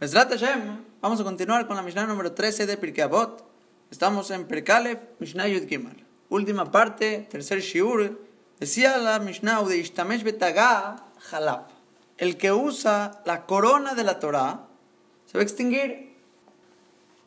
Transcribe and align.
Mesrat 0.00 0.30
Hashem, 0.30 0.84
vamos 1.00 1.20
a 1.20 1.24
continuar 1.24 1.66
con 1.66 1.74
la 1.74 1.82
Mishnah 1.82 2.06
número 2.06 2.30
13 2.30 2.66
de 2.66 2.76
Pirkei 2.76 3.02
Avot. 3.02 3.44
Estamos 3.90 4.30
en 4.30 4.46
Perkalev, 4.46 5.00
Mishnah 5.18 5.48
Yud 5.48 5.66
Gimel. 5.66 6.06
Última 6.28 6.70
parte, 6.70 7.26
tercer 7.28 7.58
shiur. 7.58 8.16
Decía 8.60 8.96
la 8.98 9.18
Mishnah 9.18 9.60
de 9.64 9.78
Ishtamesh 9.78 10.22
Betagá 10.22 11.04
Jalab. 11.18 11.66
El 12.16 12.36
que 12.36 12.52
usa 12.52 13.22
la 13.24 13.44
corona 13.44 13.96
de 13.96 14.04
la 14.04 14.20
Torah 14.20 14.68
se 15.26 15.36
va 15.36 15.42
a 15.42 15.42
extinguir. 15.42 16.14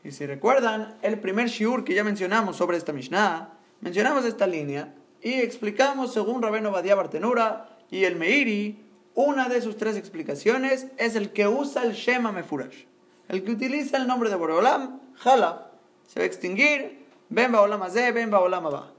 Y 0.05 0.11
si 0.11 0.25
recuerdan, 0.25 0.95
el 1.01 1.19
primer 1.19 1.49
shiur 1.49 1.83
que 1.83 1.93
ya 1.93 2.05
mencionamos 2.05 2.55
sobre 2.55 2.77
esta 2.77 2.93
Mishnah, 2.93 3.49
mencionamos 3.81 4.23
esta 4.23 4.47
línea 4.47 4.95
y 5.21 5.33
explicamos 5.33 6.13
según 6.13 6.41
Rabeno 6.41 6.71
Badia 6.71 6.95
Bartenura 6.95 7.67
y 7.89 8.05
el 8.05 8.15
Meiri 8.15 8.90
una 9.15 9.49
de 9.49 9.61
sus 9.61 9.77
tres 9.77 9.97
explicaciones 9.97 10.87
es 10.97 11.15
el 11.15 11.31
que 11.31 11.47
usa 11.47 11.83
el 11.83 11.93
Shema 11.93 12.31
Mefurash. 12.31 12.85
El 13.27 13.43
que 13.43 13.51
utiliza 13.51 13.97
el 13.97 14.07
nombre 14.07 14.29
de 14.29 14.35
Boreolam, 14.35 14.99
Jala, 15.15 15.71
se 16.07 16.19
va 16.19 16.23
a 16.23 16.27
extinguir, 16.27 17.05
Ben 17.29 17.51
Baolam 17.51 17.81
Azeh, 17.81 18.11
Ben 18.11 18.29
Baolam 18.29 18.65
Abba. 18.65 18.91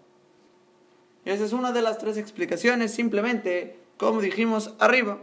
Y 1.25 1.31
esa 1.31 1.45
es 1.45 1.53
una 1.53 1.73
de 1.73 1.83
las 1.83 1.99
tres 1.99 2.17
explicaciones, 2.17 2.93
simplemente 2.93 3.79
como 3.97 4.21
dijimos 4.21 4.75
arriba. 4.79 5.19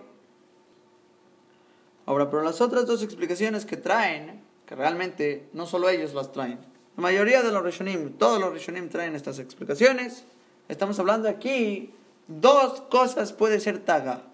Ahora, 2.05 2.29
pero 2.29 2.43
las 2.43 2.61
otras 2.61 2.87
dos 2.87 3.03
explicaciones 3.03 3.65
que 3.65 3.77
traen, 3.77 4.41
que 4.65 4.75
realmente 4.75 5.47
no 5.53 5.65
solo 5.65 5.89
ellos 5.89 6.13
las 6.13 6.31
traen, 6.31 6.59
la 6.95 7.01
mayoría 7.01 7.43
de 7.43 7.51
los 7.51 7.63
Rishonim, 7.63 8.13
todos 8.13 8.39
los 8.39 8.53
Rishonim 8.53 8.89
traen 8.89 9.15
estas 9.15 9.39
explicaciones. 9.39 10.25
Estamos 10.67 10.99
hablando 10.99 11.29
aquí, 11.29 11.93
dos 12.27 12.81
cosas 12.81 13.33
puede 13.33 13.59
ser 13.59 13.79
Taga 13.79 14.28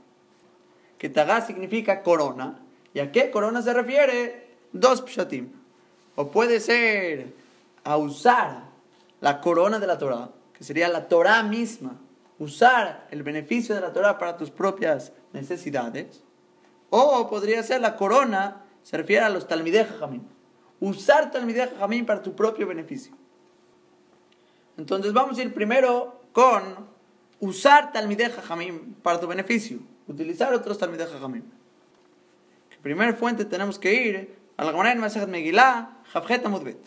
que 0.98 1.09
Tagaá 1.09 1.41
significa 1.41 2.04
corona. 2.04 2.59
¿Y 2.94 2.99
a 2.99 3.12
qué 3.12 3.31
corona 3.31 3.62
se 3.62 3.73
refiere? 3.73 4.48
Dos 4.72 5.02
pshatim. 5.02 5.52
O 6.16 6.31
puede 6.31 6.59
ser 6.59 7.34
a 7.84 7.98
usar 7.98 8.63
la 9.21 9.41
corona 9.41 9.79
de 9.79 9.87
la 9.87 9.98
Torah, 9.98 10.29
que 10.54 10.63
sería 10.63 10.87
la 10.87 11.07
Torah 11.07 11.43
misma. 11.43 11.99
Usar 12.40 13.07
el 13.12 13.24
beneficio 13.24 13.76
de 13.76 13.82
la 13.82 13.93
Torah 13.93 14.18
para 14.18 14.37
tus 14.37 14.49
propias 14.49 15.12
necesidades. 15.34 16.24
O 16.90 17.30
podría 17.30 17.63
ser 17.63 17.82
la 17.82 17.96
corona, 17.96 18.63
se 18.84 18.98
refiere 18.98 19.26
a 19.26 19.30
los 19.30 19.48
Talmideh 19.48 19.85
Jamim. 19.99 20.24
Usar 20.80 21.32
Talmideh 21.32 21.71
Jamim 21.77 22.05
para 22.05 22.21
tu 22.21 22.35
propio 22.35 22.68
beneficio. 22.68 23.13
Entonces 24.77 25.13
vamos 25.13 25.37
a 25.37 25.41
ir 25.41 25.54
primero 25.54 26.21
con 26.32 26.87
usar 27.40 27.91
Talmideh 27.91 28.30
Jamim 28.30 28.93
para 28.96 29.20
tu 29.20 29.27
beneficio 29.27 29.80
utilizar 30.08 30.54
otros 30.54 30.78
Talmidei 30.78 31.08
Jajamim. 31.08 31.44
Primera 32.82 33.14
fuente 33.14 33.46
tenemos 33.46 33.80
que 33.80 33.94
ir 33.94 34.36
a 34.58 34.64
la 34.64 34.72
Gemara 34.72 34.92
en 34.92 35.32
Megillah, 35.32 36.02
Javjet 36.14 36.46
Amudbet. 36.46 36.78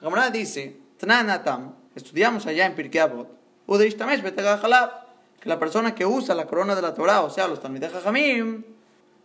La 0.00 0.30
dice, 0.30 0.76
Tananatam, 0.98 1.74
estudiamos 1.94 2.46
allá 2.46 2.66
en 2.66 2.74
Pirkei 2.74 3.00
Avot, 3.00 3.38
Udeishtamesh 3.66 4.22
que 4.22 5.48
la 5.48 5.58
persona 5.58 5.94
que 5.94 6.04
usa 6.04 6.34
la 6.34 6.46
corona 6.46 6.74
de 6.74 6.82
la 6.82 6.94
Torah, 6.94 7.22
o 7.22 7.30
sea, 7.30 7.48
los 7.48 7.60
Talmidei 7.60 7.90
Jajamim, 7.90 8.64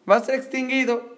va 0.09 0.17
a 0.17 0.23
ser 0.23 0.35
extinguido. 0.35 1.17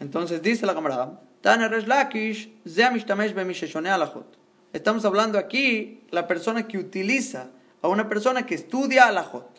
Entonces 0.00 0.42
dice 0.42 0.66
la 0.66 0.74
Gemara, 0.74 1.20
Tana 1.40 1.68
Lakish, 1.68 2.50
Zeamishtamesh 2.66 3.34
Bemisheshone 3.34 3.90
Alachot. 3.90 4.38
Estamos 4.72 5.04
hablando 5.04 5.38
aquí 5.38 6.02
la 6.10 6.26
persona 6.26 6.66
que 6.66 6.78
utiliza 6.78 7.50
a 7.82 7.88
una 7.88 8.08
persona 8.08 8.46
que 8.46 8.54
estudia 8.54 9.06
Alachot. 9.08 9.53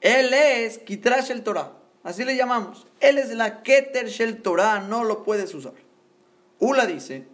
Él 0.00 0.32
es 0.32 0.78
Kitrash 0.78 1.30
el 1.30 1.42
Torah. 1.42 1.72
Así 2.02 2.24
le 2.24 2.36
llamamos. 2.36 2.86
Él 3.00 3.18
es 3.18 3.30
la 3.30 3.62
Keter 3.62 4.08
Shel 4.08 4.40
Torah. 4.40 4.80
No 4.80 5.04
lo 5.04 5.22
puedes 5.22 5.54
usar. 5.54 5.74
Ula 6.58 6.86
dice: 6.86 7.26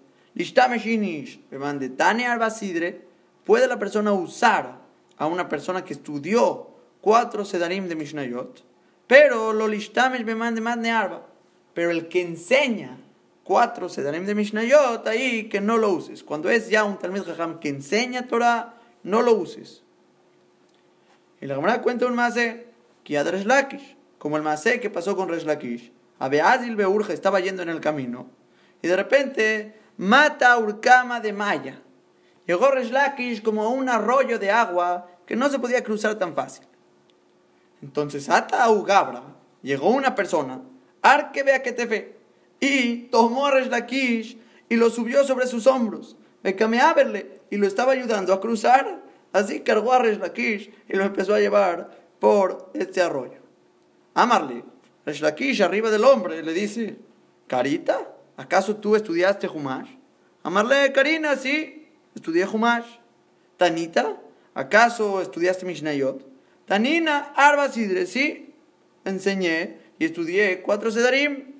Puede 3.45 3.69
la 3.69 3.79
persona 3.79 4.13
usar 4.13 4.79
a 5.17 5.27
una 5.27 5.49
persona 5.49 5.85
que 5.85 5.93
estudió 5.93 6.71
cuatro 7.01 7.45
Sedarim 7.45 7.89
de 7.89 7.95
Mishnayot, 7.95 8.65
pero 9.07 9.53
lo 9.53 9.69
lishtamesh 9.69 10.25
bemande 10.25 10.91
arba. 10.91 11.27
Pero 11.73 11.91
el 11.91 12.09
que 12.09 12.23
enseña 12.23 12.99
cuatro 13.45 13.89
Sedarim 13.89 14.27
de 14.27 14.35
Mishnayot, 14.35 15.07
ahí 15.07 15.49
que 15.49 15.61
no 15.61 15.77
lo 15.77 15.91
uses. 15.91 16.25
Cuando 16.25 16.51
es 16.51 16.69
ya 16.69 16.83
un 16.83 16.99
Talmud 16.99 17.25
Jajam 17.25 17.61
que 17.61 17.69
enseña 17.69 18.27
Torah, 18.27 18.75
no 19.05 19.23
lo 19.23 19.35
uses. 19.35 19.85
Y 21.47 21.49
la 21.49 21.55
Gemara 21.55 21.81
cuenta 21.81 22.07
un 22.07 22.17
mase 22.17 22.67
que 23.05 23.23
Resh 23.23 23.45
Lakish, 23.45 23.97
como 24.19 24.37
el 24.37 24.43
mase 24.43 24.81
que 24.81 24.91
pasó 24.91 25.15
con 25.15 25.29
Resh 25.29 25.45
Lakish. 25.45 25.93
Abeazil 26.19 26.75
Beurja 26.75 27.13
estaba 27.13 27.39
yendo 27.39 27.63
en 27.63 27.69
el 27.69 27.81
camino 27.81 28.27
y 28.83 28.89
de 28.89 28.97
repente 28.97 29.79
mata 29.97 30.51
a 30.51 30.59
Urkama 30.59 31.21
de 31.21 31.33
Maya. 31.33 31.81
Llegó 32.49 32.73
Resh 32.73 32.91
Lakish 32.91 33.45
como 33.45 33.71
un 33.71 33.89
arroyo 33.89 34.41
de 34.41 34.51
agua 34.51 35.09
que 35.25 35.37
no 35.37 35.49
se 35.49 35.61
podía 35.61 35.85
cruzar 35.85 36.17
tan 36.17 36.35
fácil. 36.35 36.67
Entonces 37.81 38.29
ata 38.29 38.65
a 38.65 38.71
Ugabra, 38.73 39.23
llegó 39.63 39.91
una 39.91 40.17
persona, 40.17 40.63
te 41.01 41.87
ve, 41.87 42.17
y 42.59 42.97
tomó 43.03 43.47
a 43.47 43.53
Resh 43.53 43.69
Lakish 43.69 44.37
y 44.69 44.75
lo 44.75 44.91
subió 44.91 45.23
sobre 45.23 45.47
sus 45.47 45.69
hombros, 45.69 46.17
verle 46.43 47.43
y 47.51 47.57
lo 47.57 47.69
estaba 47.69 47.93
ayudando 47.93 48.33
a 48.33 48.41
cruzar 48.41 49.06
Así 49.37 49.61
cargó 49.61 49.93
a 49.93 49.99
Resh 49.99 50.19
Lakish 50.19 50.71
y 50.89 50.97
lo 50.97 51.05
empezó 51.05 51.35
a 51.35 51.41
llevar 51.41 51.91
por 52.19 52.71
este 52.73 53.03
arroyo. 53.03 53.37
Amarle, 54.15 54.65
Resh 55.05 55.21
Lakish 55.21 55.61
arriba 55.61 55.91
del 55.91 56.05
hombre 56.05 56.43
le 56.43 56.55
dice, 56.55 56.97
Carita, 57.47 58.15
¿acaso 58.39 58.77
tú 58.77 58.97
estudiaste 58.97 59.47
Humash? 59.47 59.91
Amarle, 60.43 60.91
Karina, 60.91 61.37
sí, 61.37 61.87
estudié 62.15 62.47
Humash. 62.47 62.87
Tanita, 63.59 64.17
¿acaso 64.55 65.21
estudiaste 65.21 65.67
Mishnayot? 65.67 66.27
Tanina, 66.65 67.35
Arba 67.37 67.69
Sidre, 67.71 68.07
sí, 68.07 68.55
enseñé 69.05 69.77
y 69.99 70.07
estudié 70.07 70.63
cuatro 70.63 70.91
Sedarim. 70.91 71.57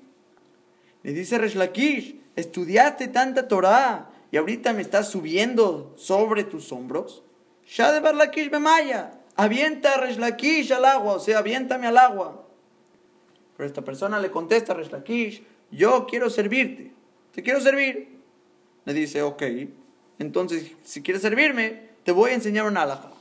Le 1.03 1.13
dice 1.13 1.37
Resh 1.37 1.53
Lakish, 1.53 2.19
estudiaste 2.35 3.07
tanta 3.09 3.47
Torah 3.47 4.09
y 4.31 4.37
ahorita 4.37 4.73
me 4.73 4.81
estás 4.81 5.11
subiendo 5.11 5.93
sobre 5.95 6.43
tus 6.43 6.71
hombros. 6.71 7.21
Shade 7.67 8.13
Lakish 8.13 8.49
Maya, 8.51 9.11
avienta 9.35 9.95
a 9.95 9.97
Resh 9.97 10.17
Lakish 10.17 10.71
al 10.71 10.85
agua, 10.85 11.13
o 11.13 11.19
sea, 11.19 11.39
aviéntame 11.39 11.87
al 11.87 11.97
agua. 11.97 12.47
Pero 13.55 13.67
esta 13.67 13.83
persona 13.83 14.19
le 14.19 14.31
contesta 14.31 14.73
a 14.73 14.75
Resh 14.77 14.91
Lakish, 14.91 15.43
yo 15.71 16.07
quiero 16.07 16.29
servirte, 16.29 16.93
te 17.33 17.43
quiero 17.43 17.59
servir. 17.59 18.17
Le 18.85 18.93
dice, 18.93 19.21
ok, 19.21 19.43
entonces 20.17 20.71
si 20.83 21.01
quieres 21.01 21.21
servirme, 21.21 21.89
te 22.03 22.13
voy 22.13 22.31
a 22.31 22.35
enseñar 22.35 22.65
una 22.65 22.83
alajá. 22.83 23.11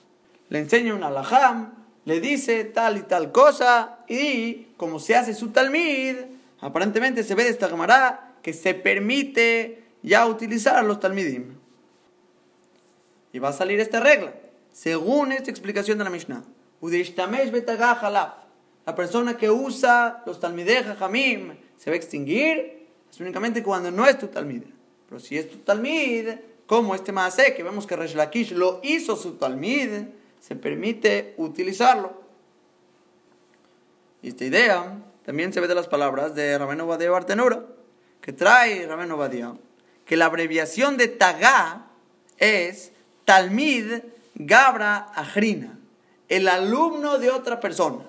Le 0.48 0.60
enseña 0.60 0.94
un 0.94 1.02
alajá, 1.02 1.72
le 2.04 2.20
dice 2.20 2.62
tal 2.64 2.98
y 2.98 3.02
tal 3.02 3.32
cosa, 3.32 3.98
y 4.08 4.68
como 4.76 5.00
se 5.00 5.16
hace 5.16 5.34
su 5.34 5.48
talmid, 5.48 6.14
aparentemente 6.60 7.24
se 7.24 7.34
ve 7.34 7.42
de 7.44 7.50
esta 7.50 7.68
camarada 7.68 8.36
que 8.42 8.52
se 8.52 8.74
permite 8.74 9.82
ya 10.04 10.24
utilizar 10.26 10.84
los 10.84 11.00
talmidim. 11.00 11.55
Y 13.36 13.38
va 13.38 13.50
a 13.50 13.52
salir 13.52 13.78
esta 13.80 14.00
regla. 14.00 14.32
Según 14.72 15.30
esta 15.30 15.50
explicación 15.50 15.98
de 15.98 16.04
la 16.04 16.08
Mishnah. 16.08 16.42
La 18.86 18.94
persona 18.94 19.36
que 19.36 19.50
usa 19.50 20.22
los 20.24 20.40
talmideh 20.40 20.82
jamim 20.98 21.54
se 21.76 21.90
va 21.90 21.94
a 21.94 21.96
extinguir 21.98 22.86
únicamente 23.20 23.62
cuando 23.62 23.90
no 23.90 24.06
es 24.06 24.18
tu 24.18 24.28
talmid. 24.28 24.62
Pero 25.06 25.20
si 25.20 25.36
es 25.36 25.50
tu 25.50 25.58
talmid, 25.58 26.30
como 26.64 26.94
este 26.94 27.12
maase 27.12 27.54
que 27.54 27.62
vemos 27.62 27.86
que 27.86 27.94
Resh 27.94 28.14
Lakish 28.14 28.52
lo 28.52 28.80
hizo 28.82 29.16
su 29.16 29.34
talmid, 29.34 29.90
se 30.40 30.56
permite 30.56 31.34
utilizarlo. 31.36 32.22
Y 34.22 34.28
esta 34.28 34.46
idea 34.46 34.98
también 35.26 35.52
se 35.52 35.60
ve 35.60 35.68
de 35.68 35.74
las 35.74 35.88
palabras 35.88 36.34
de 36.34 36.56
Rameno 36.56 36.86
Badia 36.86 37.10
Bartenura, 37.10 37.66
que 38.22 38.32
trae 38.32 38.86
Rameno 38.86 39.18
Badia, 39.18 39.52
que 40.06 40.16
la 40.16 40.24
abreviación 40.24 40.96
de 40.96 41.08
Tagah 41.08 41.90
es 42.38 42.92
Talmid 43.26 44.04
Gabra 44.36 45.08
Ajrina, 45.14 45.76
el 46.28 46.48
alumno 46.48 47.18
de 47.18 47.30
otra 47.30 47.60
persona. 47.60 48.04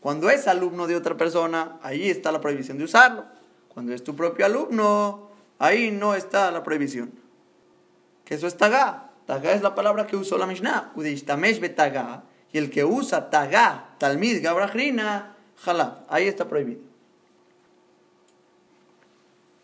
Cuando 0.00 0.28
es 0.28 0.48
alumno 0.48 0.86
de 0.86 0.96
otra 0.96 1.16
persona, 1.16 1.78
ahí 1.82 2.10
está 2.10 2.32
la 2.32 2.40
prohibición 2.40 2.76
de 2.76 2.84
usarlo. 2.84 3.24
Cuando 3.72 3.94
es 3.94 4.02
tu 4.02 4.16
propio 4.16 4.44
alumno, 4.44 5.30
ahí 5.58 5.90
no 5.92 6.14
está 6.14 6.50
la 6.50 6.64
prohibición. 6.64 7.12
Que 8.24 8.34
eso 8.34 8.48
es 8.48 8.56
Tagah. 8.56 9.10
Tagah 9.26 9.52
es 9.52 9.62
la 9.62 9.74
palabra 9.74 10.06
que 10.06 10.16
usó 10.16 10.36
la 10.36 10.46
Mishnah. 10.46 10.92
Udishtamesh 10.96 11.60
betagá. 11.60 12.24
Y 12.52 12.58
el 12.58 12.70
que 12.70 12.84
usa 12.84 13.30
Tagah, 13.30 13.96
Talmid 13.98 14.42
Gabra 14.42 14.64
Ajrina, 14.64 15.36
Jalab. 15.58 16.04
Ahí 16.08 16.26
está 16.26 16.48
prohibido. 16.48 16.80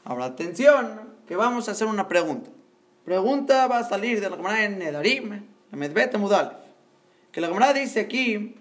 Ahora 0.04 0.26
atención, 0.26 1.00
que 1.26 1.34
vamos 1.34 1.68
a 1.68 1.72
hacer 1.72 1.88
una 1.88 2.06
pregunta. 2.06 2.50
Pregunta 3.04 3.66
va 3.66 3.78
a 3.78 3.84
salir 3.84 4.20
de 4.20 4.30
la 4.30 4.36
Gemara 4.36 4.64
en 4.64 4.78
Nedarim, 4.78 5.30
la 5.70 5.78
Medbete 5.78 6.18
Mudalef. 6.18 6.58
Que 7.32 7.40
la 7.40 7.48
Gemara 7.48 7.72
dice 7.72 8.00
aquí, 8.00 8.56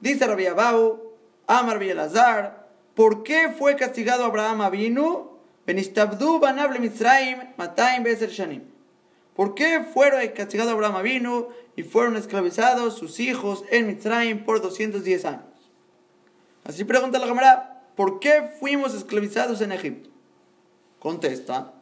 dice 0.00 0.26
Rabbi 0.26 0.46
Abau, 0.46 1.14
Amar 1.46 1.78
Bielazar, 1.78 2.68
¿por 2.94 3.22
qué 3.22 3.54
fue 3.56 3.76
castigado 3.76 4.24
Abraham 4.24 4.62
Avinu? 4.62 5.30
Benistabdu 5.66 6.38
banable 6.38 6.78
Mitzrayim, 6.78 7.38
Mataim 7.56 8.02
Beser 8.04 8.30
Shanim. 8.30 8.62
¿Por 9.34 9.54
qué 9.54 9.84
fueron 9.92 10.26
castigados 10.28 10.72
Abraham 10.72 10.96
Avinu 10.96 11.48
y 11.76 11.82
fueron 11.82 12.16
esclavizados 12.16 12.96
sus 12.96 13.20
hijos 13.20 13.64
en 13.70 13.86
Mitzrayim 13.86 14.44
por 14.44 14.62
210 14.62 15.24
años? 15.24 15.42
Así 16.64 16.84
pregunta 16.84 17.18
la 17.18 17.26
cámara, 17.26 17.84
¿por 17.96 18.18
qué 18.18 18.50
fuimos 18.58 18.94
esclavizados 18.94 19.60
en 19.60 19.72
Egipto? 19.72 20.10
Contesta, 20.98 21.74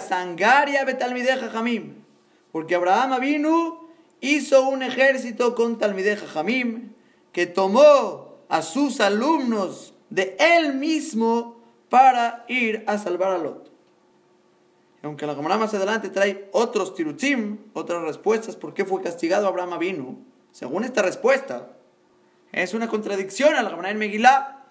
sangaria 0.00 0.84
betalmideja 0.84 1.48
jamim. 1.48 2.02
Porque 2.52 2.74
Abraham 2.74 3.14
Avinu 3.14 3.82
hizo 4.22 4.68
un 4.68 4.82
ejército 4.82 5.54
con 5.54 5.78
Talmideja 5.78 6.26
Jamim 6.26 6.92
que 7.32 7.46
tomó 7.46 8.38
a 8.48 8.62
sus 8.62 9.00
alumnos 9.00 9.94
de 10.10 10.36
él 10.38 10.74
mismo 10.74 11.60
para 11.88 12.44
ir 12.48 12.84
a 12.86 12.98
salvar 12.98 13.32
a 13.32 13.38
Lot. 13.38 13.70
Aunque 15.02 15.26
la 15.26 15.34
cámara 15.34 15.58
más 15.58 15.74
adelante 15.74 16.10
trae 16.10 16.48
otros 16.52 16.94
tirutim, 16.94 17.58
otras 17.72 18.02
respuestas 18.02 18.54
por 18.54 18.72
qué 18.72 18.84
fue 18.84 19.02
castigado 19.02 19.48
Abraham 19.48 19.72
Avinu, 19.72 20.24
según 20.52 20.84
esta 20.84 21.02
respuesta, 21.02 21.70
es 22.52 22.74
una 22.74 22.88
contradicción 22.88 23.54
a 23.56 23.62
la 23.62 23.70
cámara 23.70 23.90
en. 23.90 24.61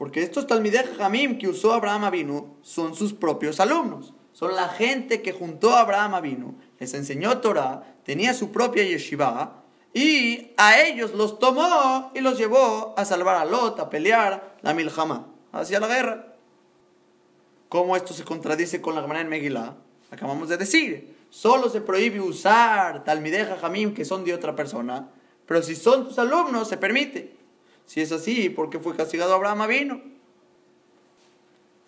Porque 0.00 0.22
estos 0.22 0.46
Talmideh 0.46 0.94
Jamim 0.96 1.36
que 1.36 1.46
usó 1.46 1.74
Abraham 1.74 2.04
Avinu 2.04 2.56
son 2.62 2.94
sus 2.94 3.12
propios 3.12 3.60
alumnos. 3.60 4.14
Son 4.32 4.56
la 4.56 4.70
gente 4.70 5.20
que 5.20 5.34
juntó 5.34 5.74
a 5.74 5.80
Abraham 5.80 6.14
Avinu, 6.14 6.54
les 6.78 6.94
enseñó 6.94 7.36
Torah, 7.42 7.96
tenía 8.02 8.32
su 8.32 8.50
propia 8.50 8.82
yeshiva 8.82 9.62
y 9.92 10.52
a 10.56 10.80
ellos 10.80 11.12
los 11.12 11.38
tomó 11.38 12.12
y 12.14 12.20
los 12.20 12.38
llevó 12.38 12.94
a 12.96 13.04
salvar 13.04 13.36
a 13.36 13.44
Lot, 13.44 13.78
a 13.78 13.90
pelear 13.90 14.56
la 14.62 14.72
milhama, 14.72 15.26
hacia 15.52 15.78
la 15.78 15.88
guerra. 15.88 16.34
¿Cómo 17.68 17.94
esto 17.94 18.14
se 18.14 18.24
contradice 18.24 18.80
con 18.80 18.94
la 18.94 19.02
Gemara 19.02 19.20
en 19.20 19.28
Megillah? 19.28 19.74
Acabamos 20.10 20.48
de 20.48 20.56
decir, 20.56 21.14
solo 21.28 21.68
se 21.68 21.82
prohíbe 21.82 22.22
usar 22.22 23.04
Talmideja 23.04 23.58
Jamim 23.58 23.92
que 23.92 24.06
son 24.06 24.24
de 24.24 24.32
otra 24.32 24.56
persona, 24.56 25.10
pero 25.44 25.62
si 25.62 25.76
son 25.76 26.08
tus 26.08 26.18
alumnos 26.18 26.68
se 26.68 26.78
permite. 26.78 27.39
Si 27.90 28.00
es 28.00 28.12
así, 28.12 28.50
¿por 28.50 28.70
qué 28.70 28.78
fue 28.78 28.94
castigado 28.94 29.34
Abraham 29.34 29.66
vino? 29.66 30.00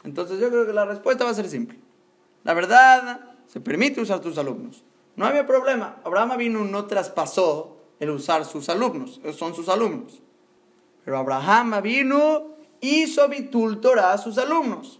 Entonces 0.02 0.40
yo 0.40 0.48
creo 0.48 0.66
que 0.66 0.72
la 0.72 0.84
respuesta 0.84 1.22
va 1.22 1.30
a 1.30 1.34
ser 1.34 1.48
simple. 1.48 1.78
La 2.42 2.54
verdad, 2.54 3.36
se 3.46 3.60
permite 3.60 4.00
usar 4.00 4.18
tus 4.18 4.36
alumnos. 4.36 4.82
No 5.14 5.26
había 5.26 5.46
problema. 5.46 6.00
Abraham 6.02 6.36
vino 6.38 6.64
no 6.64 6.86
traspasó 6.86 7.76
el 8.00 8.10
usar 8.10 8.44
sus 8.44 8.68
alumnos. 8.68 9.20
Son 9.38 9.54
sus 9.54 9.68
alumnos. 9.68 10.20
Pero 11.04 11.18
Abraham 11.18 11.80
vino 11.80 12.56
hizo 12.80 13.28
bitul 13.28 13.80
a 14.00 14.18
sus 14.18 14.38
alumnos. 14.38 14.98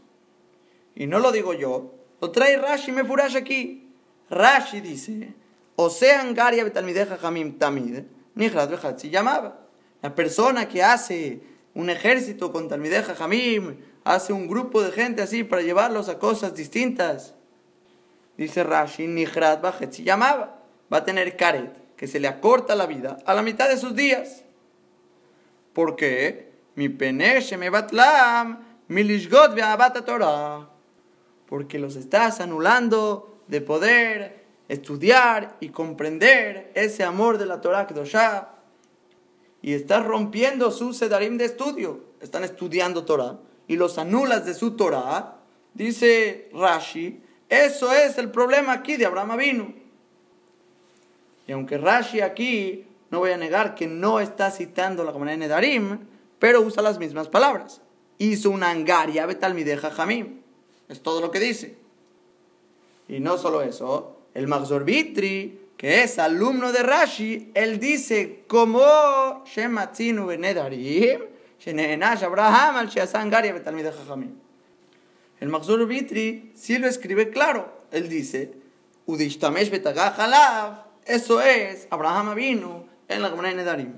Y 0.95 1.09
no 1.09 1.19
lo 1.19 1.33
digo 1.33 1.53
yo. 1.53 1.95
Lo 2.21 2.31
trae 2.31 2.57
Rashi 2.59 2.93
me 2.93 3.03
furash 3.03 3.37
aquí. 3.37 3.93
Rashi 4.31 4.81
dice, 4.81 5.35
o 5.75 5.91
sean 5.91 6.33
Garia 6.33 6.63
Betalmideja 6.63 7.19
Jamim 7.19 7.59
Tamid, 7.59 8.05
se 8.37 9.11
llamaba. 9.11 9.62
La 10.03 10.15
persona 10.15 10.69
que 10.69 10.83
hace 10.83 11.41
un 11.75 11.89
ejército 11.89 12.53
con 12.53 12.69
Talmideja 12.69 13.15
Jamim, 13.15 13.77
hace 14.05 14.33
un 14.33 14.49
grupo 14.49 14.83
de 14.83 14.93
gente 14.93 15.23
así 15.23 15.45
para 15.45 15.63
llevarlos 15.63 16.09
a 16.09 16.19
cosas 16.19 16.55
distintas. 16.55 17.35
Dice 18.37 18.65
Rashi, 18.65 19.07
Nihrat 19.07 19.63
se 19.91 20.03
llamaba. 20.03 20.59
Va 20.93 20.99
a 20.99 21.05
tener 21.05 21.37
Karet, 21.37 21.97
que 21.97 22.07
se 22.07 22.21
le 22.21 22.29
acorta 22.29 22.75
la 22.75 22.87
vida 22.87 23.17
a 23.25 23.33
la 23.33 23.43
mitad 23.43 23.69
de 23.69 23.79
sus 23.79 23.95
días. 23.95 24.45
¿Por 25.73 25.97
qué? 25.97 26.53
Mi 26.75 26.89
peneshe 26.89 27.57
me 27.57 27.71
batlam, 27.71 28.59
mi 28.89 29.05
lishgot 29.05 29.55
Torah. 30.05 30.69
Porque 31.47 31.79
los 31.79 31.97
estás 31.97 32.41
anulando 32.41 33.43
de 33.47 33.61
poder 33.61 34.45
estudiar 34.69 35.57
y 35.61 35.69
comprender 35.69 36.73
ese 36.75 37.05
amor 37.05 37.39
de 37.39 37.47
la 37.47 37.61
Torah 37.61 37.87
Kedoshah 37.87 38.52
y 39.63 39.75
estás 39.75 40.05
rompiendo 40.05 40.71
su 40.73 40.93
sedarim 40.93 41.39
de 41.39 41.45
estudio. 41.45 42.01
Están 42.21 42.43
estudiando 42.43 43.05
Torah 43.05 43.39
y 43.69 43.77
los 43.77 43.97
anulas 43.97 44.45
de 44.45 44.55
su 44.55 44.73
Torah. 44.73 45.37
Dice 45.73 46.51
Rashi, 46.53 47.21
eso 47.49 47.93
es 47.93 48.19
el 48.19 48.31
problema 48.31 48.73
aquí 48.73 48.97
de 48.97 49.07
Abraham 49.07 49.31
Avinu. 49.31 49.75
Y 51.47 51.53
aunque 51.53 51.79
Rashi 51.79 52.21
aquí, 52.21 52.87
no 53.11 53.21
voy 53.21 53.31
a 53.31 53.37
negar 53.37 53.75
que 53.75 53.87
no 53.87 54.21
está 54.21 54.51
citando 54.51 55.05
la 55.05 55.13
comunidad 55.13 55.35
de 55.35 55.39
Nedarim, 55.39 55.99
pero 56.39 56.61
usa 56.61 56.83
las 56.83 56.99
mismas 56.99 57.29
palabras. 57.29 57.81
Hizo 58.19 58.51
una 58.51 58.71
angaria 58.71 59.27
betalmideja 59.27 59.91
jamim. 59.91 60.41
Es 60.89 61.03
todo 61.03 61.21
lo 61.21 61.31
que 61.31 61.41
dice. 61.41 61.77
Y 63.09 63.21
no 63.21 63.39
solo 63.39 63.63
eso, 63.63 64.17
el 64.35 64.49
Magzor 64.49 64.85
Vitri 64.85 65.62
es 65.83 66.21
alumno 66.21 66.73
de 66.73 66.83
Rashi, 66.85 67.51
él 67.55 67.81
dice, 67.81 68.45
como 68.47 69.45
Shematzinu 69.45 70.27
benedarim, 70.27 71.21
Shenenash 71.59 72.23
Abraham 72.23 72.77
al 72.77 72.89
Sheasangaria 72.89 73.53
betalmid 73.53 73.87
Jajamim. 73.87 74.33
El 75.41 75.49
Mahzur 75.49 75.85
Vitri 75.87 76.53
sí 76.55 76.79
lo 76.79 76.87
escribe 76.87 77.31
claro. 77.31 77.83
Él 77.91 78.09
dice, 78.09 78.53
Udishtamesh 79.07 79.71
betagah 79.71 80.15
halav, 80.17 80.85
eso 81.05 81.43
es, 81.43 81.89
Abraham 81.91 82.37
vino 82.37 82.85
en 83.09 83.21
la 83.21 83.31
Gemara 83.31 83.53
Nedarim. 83.53 83.97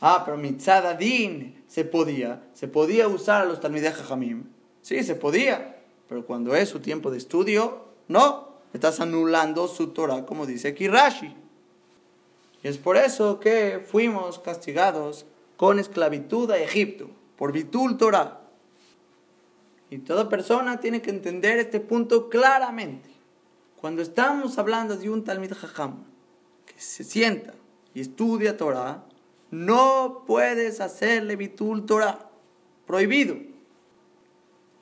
Ah, 0.00 0.22
pero 0.24 0.36
Mitzadadin 0.36 1.62
se 1.68 1.84
podía, 1.84 2.42
se 2.54 2.66
podía 2.66 3.06
usar 3.06 3.42
a 3.42 3.44
los 3.44 3.60
Talmideh 3.60 3.92
Jajamim. 3.92 4.44
Sí, 4.82 5.04
se 5.04 5.14
podía, 5.14 5.76
pero 6.08 6.26
cuando 6.26 6.56
es 6.56 6.68
su 6.68 6.80
tiempo 6.80 7.12
de 7.12 7.18
estudio, 7.18 7.84
no. 8.08 8.47
Estás 8.78 9.00
anulando 9.00 9.66
su 9.66 9.88
Torah, 9.88 10.24
como 10.24 10.46
dice 10.46 10.68
aquí 10.68 10.86
Rashi. 10.86 11.34
Y 12.62 12.68
es 12.68 12.78
por 12.78 12.96
eso 12.96 13.40
que 13.40 13.84
fuimos 13.84 14.38
castigados 14.38 15.26
con 15.56 15.80
esclavitud 15.80 16.48
a 16.52 16.58
Egipto, 16.58 17.10
por 17.34 17.50
Bitul 17.50 17.98
Torah. 17.98 18.40
Y 19.90 19.98
toda 19.98 20.28
persona 20.28 20.78
tiene 20.78 21.02
que 21.02 21.10
entender 21.10 21.58
este 21.58 21.80
punto 21.80 22.28
claramente. 22.28 23.10
Cuando 23.80 24.00
estamos 24.00 24.58
hablando 24.58 24.96
de 24.96 25.10
un 25.10 25.24
Talmid 25.24 25.54
Jajam 25.54 26.04
que 26.64 26.80
se 26.80 27.02
sienta 27.02 27.54
y 27.94 28.00
estudia 28.00 28.56
Torah, 28.56 29.02
no 29.50 30.22
puedes 30.24 30.80
hacerle 30.80 31.34
Bitul 31.34 31.84
Torah. 31.84 32.30
Prohibido. 32.86 33.34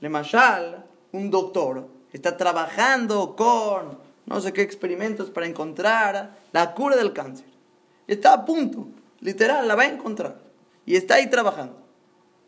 Le 0.01 0.11
Mashal, 0.11 0.85
un 1.13 1.31
doctor, 1.31 1.96
está 2.13 2.37
trabajando 2.37 3.37
con 3.37 3.99
no 4.27 4.41
sé 4.41 4.53
qué 4.53 4.63
experimentos 4.63 5.31
para 5.31 5.47
encontrar 5.47 6.37
la 6.53 6.75
cura 6.75 6.97
del 6.97 7.13
cáncer. 7.13 7.47
Está 8.07 8.33
a 8.33 8.45
punto, 8.45 8.89
literal, 9.21 9.67
la 9.67 9.77
va 9.77 9.83
a 9.83 9.89
encontrar. 9.89 10.41
Y 10.85 10.97
está 10.97 11.17
ahí 11.17 11.29
trabajando. 11.29 11.77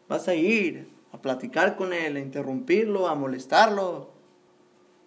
Vas 0.08 0.28
a 0.28 0.34
ir 0.34 0.90
a 1.12 1.18
platicar 1.18 1.76
con 1.76 1.92
él, 1.92 2.16
a 2.16 2.20
interrumpirlo, 2.20 3.08
a 3.08 3.14
molestarlo. 3.14 4.10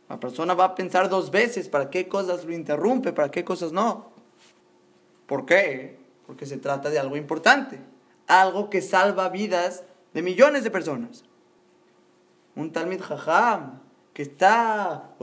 La 0.09 0.19
persona 0.19 0.53
va 0.53 0.65
a 0.65 0.75
pensar 0.75 1.09
dos 1.09 1.31
veces 1.31 1.69
para 1.69 1.89
qué 1.89 2.07
cosas 2.07 2.45
lo 2.45 2.53
interrumpe, 2.53 3.13
para 3.13 3.31
qué 3.31 3.43
cosas 3.43 3.71
no. 3.71 4.11
¿Por 5.25 5.45
qué? 5.45 5.99
Porque 6.25 6.45
se 6.45 6.57
trata 6.57 6.89
de 6.89 6.99
algo 6.99 7.15
importante, 7.15 7.79
algo 8.27 8.69
que 8.69 8.81
salva 8.81 9.29
vidas 9.29 9.83
de 10.13 10.21
millones 10.21 10.63
de 10.63 10.71
personas. 10.71 11.23
Un 12.55 12.71
Talmid 12.71 13.01
Jajam 13.01 13.79
que 14.13 14.23
está 14.23 15.15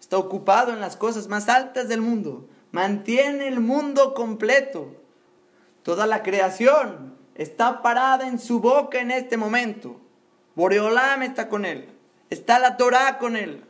está 0.00 0.18
ocupado 0.18 0.72
en 0.72 0.80
las 0.80 0.96
cosas 0.96 1.28
más 1.28 1.48
altas 1.48 1.88
del 1.88 2.00
mundo, 2.00 2.48
mantiene 2.72 3.48
el 3.48 3.60
mundo 3.60 4.14
completo. 4.14 4.94
Toda 5.82 6.06
la 6.06 6.22
creación 6.22 7.16
está 7.34 7.82
parada 7.82 8.26
en 8.26 8.38
su 8.38 8.60
boca 8.60 9.00
en 9.00 9.10
este 9.10 9.36
momento. 9.36 10.00
Boreolam 10.54 11.22
está 11.22 11.48
con 11.48 11.64
él, 11.64 11.88
está 12.28 12.58
la 12.58 12.76
Torah 12.76 13.18
con 13.18 13.36
él. 13.36 13.64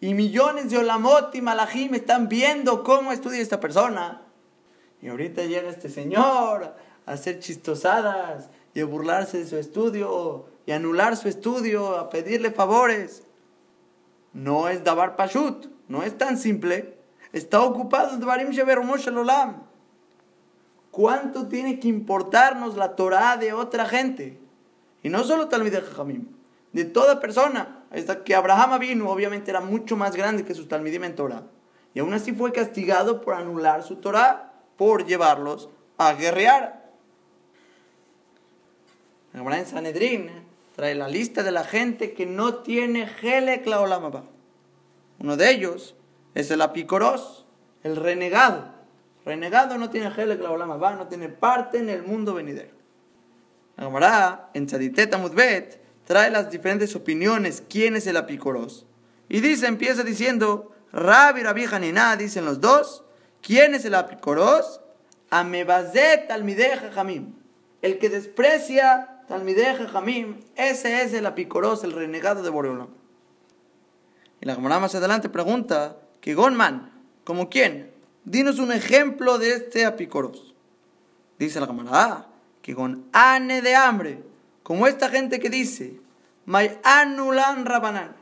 Y 0.00 0.14
millones 0.14 0.70
de 0.70 0.78
Olamot 0.78 1.34
y 1.34 1.40
Malachim 1.40 1.94
están 1.94 2.28
viendo 2.28 2.82
cómo 2.82 3.12
estudia 3.12 3.40
esta 3.40 3.60
persona. 3.60 4.22
Y 5.00 5.08
ahorita 5.08 5.44
llega 5.44 5.70
este 5.70 5.88
señor 5.88 6.74
a 7.06 7.12
hacer 7.12 7.38
chistosadas 7.38 8.48
y 8.74 8.80
a 8.80 8.86
burlarse 8.86 9.38
de 9.38 9.46
su 9.46 9.56
estudio 9.56 10.46
y 10.66 10.72
anular 10.72 11.16
su 11.16 11.28
estudio, 11.28 11.96
a 11.96 12.10
pedirle 12.10 12.50
favores. 12.50 13.24
No 14.32 14.68
es 14.68 14.82
Dabar 14.84 15.16
Pashut, 15.16 15.66
no 15.88 16.02
es 16.02 16.16
tan 16.16 16.38
simple. 16.38 16.98
Está 17.32 17.62
ocupado 17.62 18.16
Dvarim 18.18 18.50
Olam. 19.16 19.62
¿Cuánto 20.90 21.48
tiene 21.48 21.80
que 21.80 21.88
importarnos 21.88 22.76
la 22.76 22.96
Torah 22.96 23.36
de 23.36 23.52
otra 23.52 23.86
gente? 23.86 24.38
Y 25.02 25.08
no 25.08 25.24
solo 25.24 25.48
Talmid 25.48 25.72
de 25.72 25.80
Jajamim, 25.80 26.28
de 26.72 26.84
toda 26.84 27.18
persona. 27.18 27.84
Hasta 27.90 28.24
que 28.24 28.34
Abraham 28.34 28.78
vino, 28.78 29.10
obviamente 29.10 29.50
era 29.50 29.60
mucho 29.60 29.96
más 29.96 30.16
grande 30.16 30.44
que 30.44 30.54
sus 30.54 30.68
Talmidim 30.68 31.04
en 31.04 31.14
Torah. 31.14 31.42
Y 31.94 32.00
aún 32.00 32.14
así 32.14 32.32
fue 32.32 32.52
castigado 32.52 33.20
por 33.20 33.34
anular 33.34 33.82
su 33.82 33.96
Torah, 33.96 34.52
por 34.76 35.04
llevarlos 35.04 35.68
a 35.98 36.14
guerrear. 36.14 36.81
En 39.34 39.66
Sanedrín 39.66 40.30
trae 40.76 40.94
la 40.94 41.08
lista 41.08 41.42
de 41.42 41.52
la 41.52 41.64
gente 41.64 42.12
que 42.12 42.26
no 42.26 42.56
tiene 42.56 43.08
Helek 43.22 43.66
la 43.66 43.80
Olamaba. 43.80 44.24
Uno 45.18 45.36
de 45.36 45.50
ellos 45.50 45.94
es 46.34 46.50
el 46.50 46.62
apicoros, 46.62 47.46
el 47.82 47.96
renegado. 47.96 48.72
Renegado 49.24 49.78
no 49.78 49.90
tiene 49.90 50.08
Helek 50.08 50.40
la 50.40 50.50
Olamaba, 50.50 50.94
no 50.94 51.06
tiene 51.06 51.28
parte 51.28 51.78
en 51.78 51.88
el 51.88 52.02
mundo 52.02 52.34
venidero. 52.34 52.74
La 53.76 53.84
Gemara 53.84 54.50
en 54.54 54.66
Tzaditeta 54.66 55.18
Mudbet 55.18 55.80
trae 56.04 56.30
las 56.30 56.50
diferentes 56.50 56.94
opiniones 56.94 57.62
quién 57.68 57.96
es 57.96 58.06
el 58.06 58.16
apicoros. 58.16 58.86
Y 59.28 59.40
dice, 59.40 59.66
empieza 59.66 60.02
diciendo, 60.02 60.72
Rabbi, 60.92 61.42
Rabbi 61.42 61.64
Hanina, 61.64 62.16
dicen 62.16 62.44
los 62.44 62.60
dos, 62.60 63.04
¿quién 63.40 63.74
es 63.74 63.84
el 63.84 63.94
apicoros? 63.94 64.80
Amebazet 65.30 66.28
Talmideja 66.28 66.90
Jamim. 66.92 67.34
El 67.80 67.98
que 67.98 68.10
desprecia 68.10 69.11
Talmideja 69.28 69.88
Jamim, 69.88 70.40
ese 70.56 71.02
es 71.02 71.14
el 71.14 71.26
apicoros, 71.26 71.84
el 71.84 71.92
renegado 71.92 72.42
de 72.42 72.50
Boreolam. 72.50 72.88
Y 74.40 74.46
la 74.46 74.54
Gemara 74.54 74.80
más 74.80 74.94
adelante 74.94 75.28
pregunta, 75.28 75.98
que 76.20 76.34
Gonman, 76.34 76.90
¿como 77.24 77.48
quién? 77.48 77.90
Dinos 78.24 78.58
un 78.58 78.72
ejemplo 78.72 79.38
de 79.38 79.52
este 79.52 79.84
apicoros. 79.84 80.54
Dice 81.38 81.60
la 81.60 81.66
Gemara, 81.66 81.90
ah, 81.92 82.26
que 82.60 82.74
con 82.74 83.06
ane 83.12 83.62
de 83.62 83.74
hambre, 83.74 84.22
como 84.62 84.86
esta 84.86 85.08
gente 85.08 85.40
que 85.40 85.50
dice, 85.50 86.00
May 86.44 86.78
anulan 86.82 87.66
rabanan. 87.66 88.16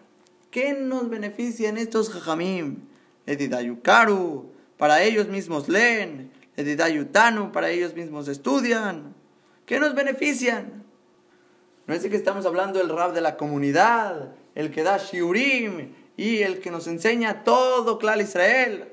¿Qué 0.50 0.74
nos 0.74 1.08
benefician 1.08 1.78
estos 1.78 2.10
jajamim? 2.10 2.80
Edidayukaru, 3.26 4.50
para 4.76 5.02
ellos 5.02 5.28
mismos 5.28 5.68
leen. 5.68 6.30
Edidayutanu, 6.56 7.52
para 7.52 7.70
ellos 7.70 7.94
mismos 7.94 8.28
estudian. 8.28 9.14
¿Qué 9.64 9.80
nos 9.80 9.94
benefician? 9.94 10.84
No 11.90 11.96
es 11.96 12.06
que 12.06 12.14
estamos 12.14 12.46
hablando 12.46 12.78
del 12.78 12.88
rab 12.88 13.12
de 13.14 13.20
la 13.20 13.36
comunidad, 13.36 14.28
el 14.54 14.70
que 14.70 14.84
da 14.84 14.98
shiurim 14.98 15.92
y 16.16 16.42
el 16.42 16.60
que 16.60 16.70
nos 16.70 16.86
enseña 16.86 17.42
todo 17.42 17.98
claro 17.98 18.20
Israel. 18.20 18.92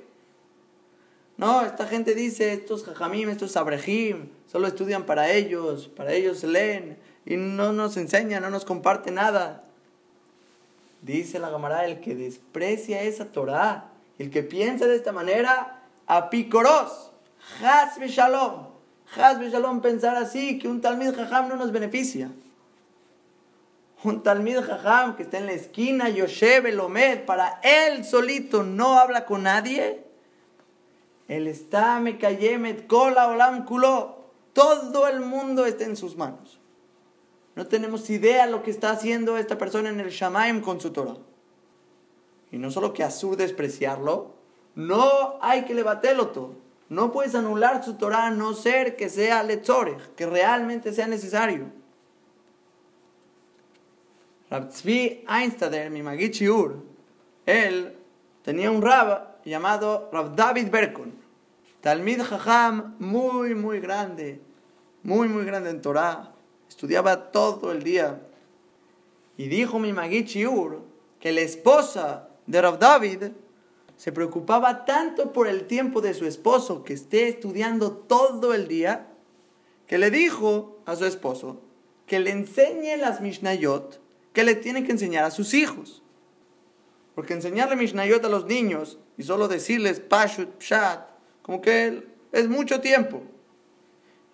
No, 1.37 1.61
esta 1.61 1.85
gente 1.85 2.15
dice, 2.15 2.53
estos 2.53 2.85
jajamim, 2.85 3.29
estos 3.29 3.55
abrejim, 3.55 4.29
solo 4.47 4.65
estudian 4.65 5.05
para 5.05 5.31
ellos, 5.31 5.89
para 5.89 6.11
ellos 6.13 6.43
leen 6.43 6.97
y 7.23 7.37
no 7.37 7.71
nos 7.71 7.97
enseña, 7.97 8.39
no 8.39 8.49
nos 8.49 8.65
comparte 8.65 9.11
nada. 9.11 9.63
Dice 11.03 11.37
la 11.37 11.51
Gamara, 11.51 11.85
el 11.85 11.99
que 11.99 12.15
desprecia 12.15 13.03
esa 13.03 13.25
Torah, 13.25 13.91
el 14.17 14.31
que 14.31 14.41
piensa 14.41 14.87
de 14.87 14.95
esta 14.95 15.11
manera, 15.11 15.83
apicoros, 16.07 17.11
hasbe 17.63 18.07
shalom, 18.07 18.69
hasbe 19.15 19.51
shalom, 19.51 19.81
pensar 19.81 20.15
así, 20.17 20.57
que 20.57 20.67
un 20.67 20.81
talmid 20.81 21.13
jajam 21.13 21.47
no 21.47 21.57
nos 21.57 21.71
beneficia. 21.71 22.31
Un 24.03 24.21
talmid 24.21 24.59
jajam 24.61 25.15
que 25.15 25.23
está 25.23 25.39
en 25.39 25.47
la 25.47 25.53
esquina, 25.53 26.09
Yosheb, 26.09 26.67
el 26.67 27.23
para 27.25 27.59
él 27.63 28.05
solito 28.05 28.63
no 28.63 28.99
habla 28.99 29.25
con 29.25 29.43
nadie. 29.43 30.03
Él 31.27 31.47
está, 31.47 31.99
me 31.99 32.17
kayemet, 32.17 32.87
kola, 32.87 33.27
olam. 33.27 33.65
Todo 34.53 35.07
el 35.07 35.19
mundo 35.21 35.65
está 35.65 35.85
en 35.85 35.97
sus 35.97 36.15
manos. 36.15 36.59
No 37.55 37.65
tenemos 37.65 38.09
idea 38.11 38.45
lo 38.45 38.61
que 38.61 38.69
está 38.69 38.91
haciendo 38.91 39.37
esta 39.37 39.57
persona 39.57 39.89
en 39.89 39.99
el 39.99 40.09
Shamaim 40.09 40.61
con 40.61 40.79
su 40.79 40.91
Torah. 40.91 41.17
Y 42.51 42.59
no 42.59 42.69
solo 42.69 42.93
que 42.93 43.03
Azur 43.03 43.35
despreciarlo, 43.35 44.35
no 44.75 45.39
hay 45.41 45.63
que 45.63 45.73
levantarlo 45.73 46.27
todo. 46.27 46.53
No 46.87 47.11
puedes 47.11 47.35
anular 47.35 47.83
su 47.83 47.95
Torah 47.95 48.27
a 48.27 48.31
no 48.31 48.53
ser 48.53 48.95
que 48.95 49.09
sea 49.09 49.43
letzorech, 49.43 50.15
que 50.15 50.27
realmente 50.27 50.93
sea 50.93 51.07
necesario. 51.07 51.65
Rab 54.49 54.69
Tzvi 54.69 55.25
Einstader, 55.27 55.89
mi 55.89 56.01
Magichi 56.01 56.47
Ur, 56.49 56.77
él 57.45 57.97
tenía 58.43 58.71
un 58.71 58.81
rab 58.81 59.43
llamado 59.43 60.09
Rab 60.11 60.35
David 60.35 60.69
Berkon. 60.69 61.13
Talmid 61.81 62.21
Jajam 62.21 62.95
muy, 62.99 63.55
muy 63.55 63.79
grande, 63.79 64.41
muy, 65.03 65.27
muy 65.27 65.45
grande 65.45 65.69
en 65.69 65.81
Torah 65.81 66.33
estudiaba 66.67 67.31
todo 67.31 67.71
el 67.71 67.83
día. 67.83 68.21
Y 69.37 69.47
dijo 69.47 69.79
mi 69.79 69.93
Magichi 69.93 70.45
Ur 70.45 70.81
que 71.19 71.31
la 71.31 71.41
esposa 71.41 72.29
de 72.45 72.61
Rav 72.61 72.79
David 72.79 73.23
se 73.95 74.11
preocupaba 74.11 74.85
tanto 74.85 75.33
por 75.33 75.47
el 75.47 75.65
tiempo 75.65 76.01
de 76.01 76.13
su 76.13 76.25
esposo 76.25 76.83
que 76.83 76.93
esté 76.93 77.27
estudiando 77.27 77.91
todo 77.91 78.53
el 78.53 78.67
día, 78.67 79.07
que 79.87 79.97
le 79.97 80.11
dijo 80.11 80.77
a 80.85 80.95
su 80.95 81.05
esposo 81.05 81.61
que 82.05 82.19
le 82.19 82.31
enseñe 82.31 82.95
las 82.97 83.19
Mishnayot 83.19 83.99
que 84.38 84.44
le 84.44 84.53
tiene 84.53 84.84
que 84.84 84.91
enseñar 84.91 85.24
a 85.24 85.32
sus 85.32 85.56
hijos. 85.56 86.03
Porque 87.15 87.34
enseñarle 87.34 87.75
Mishnayot 87.75 88.24
a 88.24 88.29
los 88.29 88.46
niños 88.46 89.00
y 89.17 89.24
solo 89.24 89.48
decirles 89.48 90.00
Pashut, 90.00 90.60
Pshat, 90.60 91.10
como 91.41 91.60
que 91.60 92.03
es 92.32 92.48
mucho 92.48 92.79
tiempo. 92.79 93.24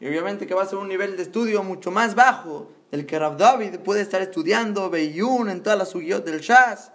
Y 0.02 0.08
obviamente 0.10 0.46
que 0.46 0.56
va 0.56 0.64
a 0.64 0.66
ser 0.66 0.80
un 0.80 0.90
nivel 0.90 1.16
de 1.16 1.24
estudio 1.24 1.64
mucho 1.64 1.90
más 1.90 2.16
bajo 2.16 2.70
del 2.92 3.06
que 3.06 3.18
Rav 3.18 3.38
David 3.38 3.80
puede 3.80 4.02
estar 4.02 4.22
estudiando 4.22 4.90
Beyun 4.90 5.48
en 5.48 5.64
todas 5.64 5.80
las 5.80 5.92
sugiyot 5.92 6.26
del 6.26 6.42
Shas. 6.42 6.92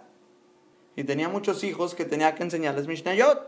Y 0.95 1.03
tenía 1.03 1.29
muchos 1.29 1.63
hijos 1.63 1.95
que 1.95 2.05
tenía 2.05 2.35
que 2.35 2.43
enseñarles 2.43 2.85
Mishnayot. 2.85 3.41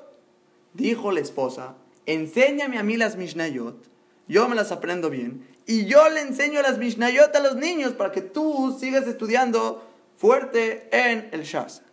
Dijo 0.74 1.12
la 1.12 1.20
esposa, 1.20 1.76
enséñame 2.08 2.80
a 2.80 2.84
mí 2.84 2.98
las 2.98 3.16
Mishnayot, 3.16 3.91
yo 4.32 4.48
me 4.48 4.56
las 4.56 4.72
aprendo 4.72 5.10
bien, 5.10 5.46
y 5.66 5.86
yo 5.86 6.10
le 6.10 6.22
enseño 6.22 6.62
las 6.62 6.78
Mishnayot 6.78 7.36
a 7.36 7.40
los 7.42 7.56
niños 7.56 7.94
para 7.94 8.12
que 8.12 8.22
tú 8.22 8.78
sigas 8.80 9.06
estudiando 9.06 9.88
fuerte 10.18 10.88
en 10.92 11.30
el 11.32 11.44
Shas. 11.44 11.84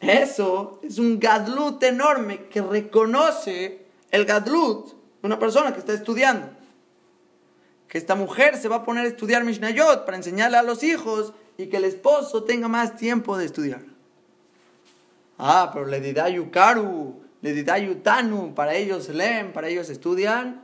Eso 0.00 0.80
es 0.82 0.98
un 0.98 1.20
gadlut 1.20 1.82
enorme 1.82 2.46
que 2.46 2.62
reconoce 2.62 3.84
el 4.10 4.24
gadlut 4.24 4.94
una 5.22 5.38
persona 5.38 5.72
que 5.72 5.80
está 5.80 5.92
estudiando. 5.92 6.48
Que 7.88 7.98
esta 7.98 8.14
mujer 8.14 8.56
se 8.56 8.68
va 8.68 8.76
a 8.76 8.84
poner 8.84 9.04
a 9.04 9.08
estudiar 9.08 9.44
Mishnayot 9.44 10.04
para 10.04 10.16
enseñarle 10.16 10.56
a 10.56 10.62
los 10.62 10.82
hijos 10.82 11.32
y 11.56 11.66
que 11.66 11.76
el 11.76 11.84
esposo 11.84 12.44
tenga 12.44 12.68
más 12.68 12.96
tiempo 12.96 13.36
de 13.36 13.44
estudiar. 13.44 13.82
Ah, 15.38 15.70
pero 15.72 15.86
le 15.86 16.00
dirá 16.00 16.28
Yukaru, 16.28 17.22
le 17.40 17.52
dirá 17.52 17.78
Yutanu, 17.78 18.54
para 18.54 18.74
ellos 18.74 19.08
leen, 19.08 19.52
para 19.52 19.68
ellos 19.68 19.90
estudian. 19.90 20.61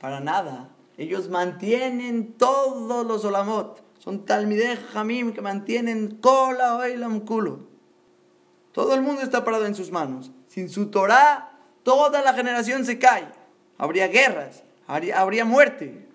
Para 0.00 0.20
nada. 0.20 0.70
Ellos 0.96 1.28
mantienen 1.28 2.34
todos 2.34 3.06
los 3.06 3.24
olamot. 3.24 3.82
Son 3.98 4.24
talmideh 4.24 4.76
jamim 4.92 5.32
que 5.32 5.40
mantienen 5.40 6.16
cola 6.20 6.76
oilam 6.76 7.20
culo. 7.20 7.60
Todo 8.72 8.94
el 8.94 9.02
mundo 9.02 9.22
está 9.22 9.44
parado 9.44 9.66
en 9.66 9.74
sus 9.74 9.90
manos. 9.90 10.30
Sin 10.46 10.68
su 10.68 10.86
Torah, 10.86 11.52
toda 11.82 12.22
la 12.22 12.32
generación 12.32 12.84
se 12.84 12.98
cae 12.98 13.38
habría 13.78 14.08
guerras, 14.08 14.64
habría, 14.86 15.44
muerte. 15.44 16.06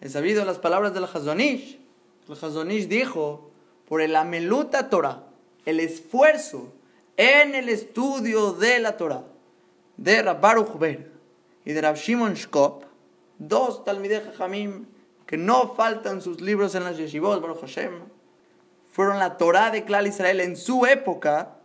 He 0.00 0.08
sabido 0.08 0.44
las 0.44 0.58
palabras 0.58 0.94
del 0.94 1.04
Hazonish. 1.04 1.78
El 2.28 2.34
Hazonish 2.34 2.88
dijo, 2.88 3.50
por 3.86 4.00
el 4.00 4.16
ameluta 4.16 4.88
Torah, 4.88 5.24
el 5.64 5.78
esfuerzo 5.78 6.72
en 7.16 7.54
el 7.54 7.68
estudio 7.68 8.52
de 8.52 8.80
la 8.80 8.96
Torah, 8.96 9.24
de 9.96 10.22
Rabbaruch 10.22 10.78
Ber 10.78 11.15
y 11.66 11.72
de 11.72 11.82
Rab 11.82 11.96
Shimon 11.96 12.34
Shkop, 12.34 12.84
dos 13.38 13.84
Talmidei 13.84 14.22
Jamim 14.38 14.86
que 15.26 15.36
no 15.36 15.74
faltan 15.74 16.22
sus 16.22 16.40
libros 16.40 16.74
en 16.76 16.84
las 16.84 16.96
yeshivot, 16.96 17.42
Baruch 17.42 17.60
Hashem, 17.60 17.92
fueron 18.92 19.18
la 19.18 19.36
Torah 19.36 19.70
de 19.70 19.84
Klal 19.84 20.06
Israel 20.06 20.40
en 20.40 20.56
su 20.56 20.86
época, 20.86 21.56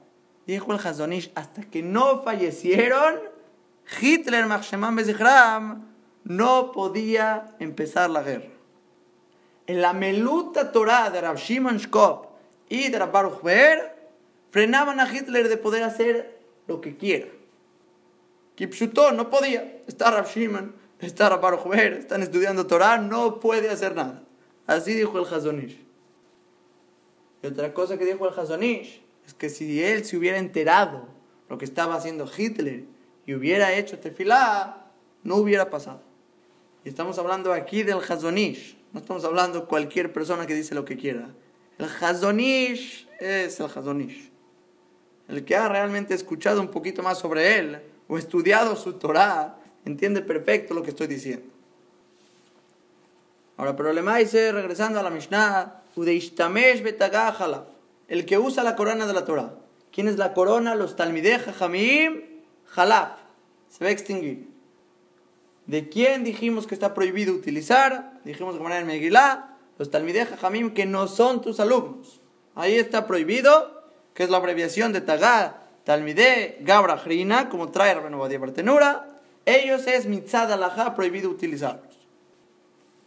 dijo 0.47 0.73
el 0.73 0.79
Hazonish, 0.79 1.31
hasta 1.35 1.61
que 1.61 1.83
no 1.83 2.23
fallecieron, 2.23 3.19
Hitler, 4.01 4.45
no 6.23 6.71
podía 6.71 7.55
empezar 7.59 8.09
la 8.09 8.23
guerra. 8.23 8.49
En 9.67 9.81
la 9.81 9.93
meluta 9.93 10.71
Torah 10.71 11.11
de 11.11 11.21
Rav 11.21 11.37
Shimon 11.37 11.77
Shkop 11.77 12.25
y 12.67 12.89
de 12.89 12.97
Rav 12.97 13.11
Baruch 13.11 13.43
Beer, 13.43 13.95
frenaban 14.49 14.99
a 14.99 15.13
Hitler 15.13 15.47
de 15.47 15.57
poder 15.57 15.83
hacer 15.83 16.39
lo 16.67 16.81
que 16.81 16.97
quiera. 16.97 17.27
Kipshuto 18.61 19.11
no 19.11 19.31
podía. 19.31 19.81
Está 19.87 20.11
Rav 20.11 20.27
Shimon, 20.27 20.75
está 20.99 21.29
Rav 21.29 21.41
Baruch 21.41 21.65
están 21.97 22.21
estudiando 22.21 22.67
Torah, 22.67 22.99
no 22.99 23.39
puede 23.39 23.71
hacer 23.71 23.95
nada. 23.95 24.21
Así 24.67 24.93
dijo 24.93 25.17
el 25.17 25.25
Hazonish. 25.25 25.83
Y 27.41 27.47
otra 27.47 27.73
cosa 27.73 27.97
que 27.97 28.05
dijo 28.05 28.27
el 28.27 28.39
Hazonish 28.39 29.01
es 29.25 29.33
que 29.33 29.49
si 29.49 29.83
él 29.83 30.05
se 30.05 30.15
hubiera 30.15 30.37
enterado 30.37 31.07
lo 31.49 31.57
que 31.57 31.65
estaba 31.65 31.95
haciendo 31.95 32.29
Hitler 32.37 32.83
y 33.25 33.33
hubiera 33.33 33.73
hecho 33.73 33.97
tefilá, 33.97 34.91
no 35.23 35.37
hubiera 35.37 35.71
pasado. 35.71 36.03
Y 36.85 36.89
estamos 36.89 37.17
hablando 37.17 37.53
aquí 37.53 37.81
del 37.81 37.97
Hazonish, 37.97 38.77
no 38.93 38.99
estamos 38.99 39.25
hablando 39.25 39.67
cualquier 39.67 40.13
persona 40.13 40.45
que 40.45 40.53
dice 40.53 40.75
lo 40.75 40.85
que 40.85 40.97
quiera. 40.97 41.29
El 41.79 41.87
Hazonish 41.99 43.09
es 43.19 43.59
el 43.59 43.65
Hazonish. 43.65 44.29
El 45.27 45.45
que 45.45 45.55
ha 45.55 45.67
realmente 45.67 46.13
escuchado 46.13 46.61
un 46.61 46.67
poquito 46.67 47.01
más 47.01 47.17
sobre 47.17 47.57
él 47.57 47.90
o 48.11 48.17
estudiado 48.17 48.75
su 48.75 48.93
Torah, 48.99 49.55
entiende 49.85 50.21
perfecto 50.21 50.73
lo 50.73 50.83
que 50.83 50.89
estoy 50.89 51.07
diciendo. 51.07 51.45
Ahora, 53.55 53.77
pero 53.77 53.93
le 53.93 54.01
dice, 54.17 54.51
regresando 54.51 54.99
a 54.99 55.03
la 55.03 55.09
Mishnah, 55.09 55.83
el 58.09 58.25
que 58.25 58.37
usa 58.37 58.63
la 58.63 58.75
corona 58.75 59.07
de 59.07 59.13
la 59.13 59.23
Torah. 59.23 59.53
¿Quién 59.93 60.09
es 60.09 60.17
la 60.17 60.33
corona? 60.33 60.75
Los 60.75 60.97
Talmideh 60.97 61.39
Jamim 61.39 62.23
Jalaf. 62.65 63.11
Se 63.69 63.85
va 63.85 63.89
a 63.89 63.93
extinguir. 63.93 64.49
¿De 65.67 65.87
quién 65.87 66.25
dijimos 66.25 66.67
que 66.67 66.75
está 66.75 66.93
prohibido 66.93 67.33
utilizar? 67.33 68.19
Dijimos 68.25 68.57
que 68.57 68.77
en 68.77 68.87
Megilá, 68.87 69.55
los 69.77 69.89
Talmideh 69.89 70.25
Jamim 70.25 70.73
que 70.73 70.85
no 70.85 71.07
son 71.07 71.41
tus 71.41 71.61
alumnos. 71.61 72.19
Ahí 72.55 72.75
está 72.75 73.07
prohibido, 73.07 73.85
que 74.13 74.23
es 74.23 74.29
la 74.29 74.35
abreviación 74.35 74.91
de 74.91 74.99
Tagad, 74.99 75.60
Talmideh 75.91 76.59
Gabra 76.61 77.03
como 77.49 77.69
trae 77.69 77.95
Badia 77.95 78.39
Bartenura. 78.39 79.09
Ellos 79.45 79.85
es 79.87 80.05
Mitzad 80.05 80.49
Alajá 80.49 80.95
prohibido 80.95 81.29
utilizarlos. 81.29 81.93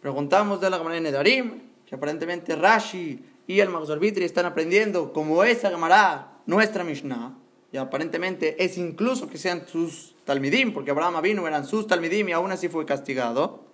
Preguntamos 0.02 0.60
de 0.60 0.68
la 0.68 0.76
Gemara 0.76 0.98
en 0.98 1.06
Edarim, 1.06 1.62
que 1.86 1.94
aparentemente 1.94 2.54
Rashi 2.56 3.24
y 3.46 3.60
el 3.60 3.70
Magzorbitri 3.70 4.26
están 4.26 4.44
aprendiendo 4.44 5.14
como 5.14 5.44
esa 5.44 5.70
Gemara, 5.70 6.40
nuestra 6.44 6.84
Mishnah, 6.84 7.38
y 7.72 7.78
aparentemente 7.78 8.62
es 8.62 8.76
incluso 8.76 9.30
que 9.30 9.38
sean 9.38 9.66
sus 9.66 10.14
Talmidim, 10.26 10.74
porque 10.74 10.90
Abraham 10.90 11.22
vino, 11.22 11.46
eran 11.48 11.64
sus 11.64 11.86
Talmidim 11.86 12.28
y 12.28 12.32
aún 12.32 12.52
así 12.52 12.68
fue 12.68 12.84
castigado. 12.84 13.64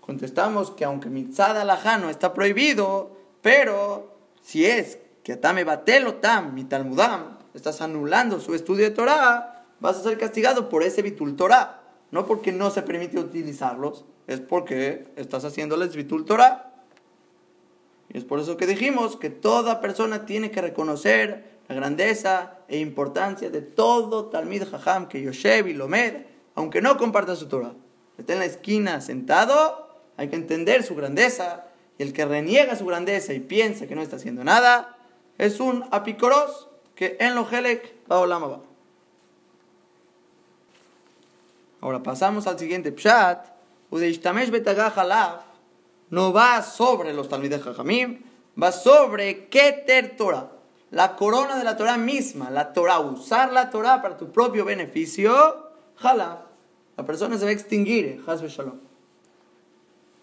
Contestamos 0.00 0.72
que 0.72 0.84
aunque 0.84 1.08
Mitzad 1.08 1.56
Alajá 1.56 1.98
no 1.98 2.10
está 2.10 2.34
prohibido, 2.34 3.16
pero 3.42 4.16
si 4.42 4.66
es 4.66 4.98
que 5.22 5.34
Atame 5.34 5.62
Batelo 5.62 6.14
Tam, 6.14 6.52
mi 6.52 6.64
Talmudam, 6.64 7.41
estás 7.54 7.80
anulando 7.80 8.40
su 8.40 8.54
estudio 8.54 8.84
de 8.84 8.90
Torah, 8.90 9.64
vas 9.80 9.98
a 9.98 10.02
ser 10.02 10.18
castigado 10.18 10.68
por 10.68 10.82
ese 10.82 11.02
Bitul 11.02 11.36
Torah. 11.36 11.80
No 12.10 12.26
porque 12.26 12.52
no 12.52 12.70
se 12.70 12.82
permite 12.82 13.18
utilizarlos, 13.18 14.04
es 14.26 14.40
porque 14.40 15.06
estás 15.16 15.44
haciéndoles 15.44 15.96
Bitul 15.96 16.24
Torah. 16.24 16.72
Y 18.10 18.18
es 18.18 18.24
por 18.24 18.38
eso 18.38 18.56
que 18.56 18.66
dijimos 18.66 19.16
que 19.16 19.30
toda 19.30 19.80
persona 19.80 20.26
tiene 20.26 20.50
que 20.50 20.60
reconocer 20.60 21.52
la 21.68 21.74
grandeza 21.74 22.58
e 22.68 22.78
importancia 22.78 23.48
de 23.48 23.62
todo 23.62 24.26
Talmid 24.26 24.64
Jajam 24.64 25.08
que 25.08 25.22
Yoshev 25.22 25.68
y 25.68 25.72
Lomed, 25.72 26.26
aunque 26.54 26.82
no 26.82 26.96
comparta 26.98 27.34
su 27.34 27.48
Torah. 27.48 27.74
Está 28.18 28.34
en 28.34 28.40
la 28.40 28.44
esquina 28.44 29.00
sentado, 29.00 29.88
hay 30.16 30.28
que 30.28 30.36
entender 30.36 30.82
su 30.82 30.94
grandeza. 30.94 31.66
Y 31.98 32.02
el 32.02 32.12
que 32.12 32.24
reniega 32.24 32.76
su 32.76 32.84
grandeza 32.86 33.32
y 33.32 33.40
piensa 33.40 33.86
que 33.86 33.94
no 33.94 34.02
está 34.02 34.16
haciendo 34.16 34.44
nada, 34.44 34.98
es 35.38 35.60
un 35.60 35.84
apicoros 35.90 36.68
que 37.02 37.16
en 37.18 37.34
lo 37.34 37.44
helek 37.50 38.06
va. 38.08 38.60
Ahora 41.80 42.00
pasamos 42.00 42.46
al 42.46 42.56
siguiente 42.56 42.92
pshat 42.92 43.44
no 46.10 46.32
va 46.32 46.62
sobre 46.62 47.12
los 47.12 47.28
Talmidei 47.28 47.58
Jajamim, 47.58 48.22
va 48.62 48.70
sobre 48.70 49.48
Keter 49.48 50.16
Torah, 50.16 50.52
la 50.92 51.16
corona 51.16 51.58
de 51.58 51.64
la 51.64 51.76
Torah 51.76 51.96
misma, 51.96 52.50
la 52.50 52.72
Torah, 52.72 53.00
usar 53.00 53.52
la 53.52 53.70
Torah 53.70 54.00
para 54.00 54.16
tu 54.16 54.30
propio 54.30 54.64
beneficio, 54.64 55.72
jala, 55.96 56.46
la 56.96 57.04
persona 57.04 57.36
se 57.36 57.44
va 57.44 57.50
a 57.50 57.52
extinguir, 57.52 58.22
Shalom. 58.24 58.78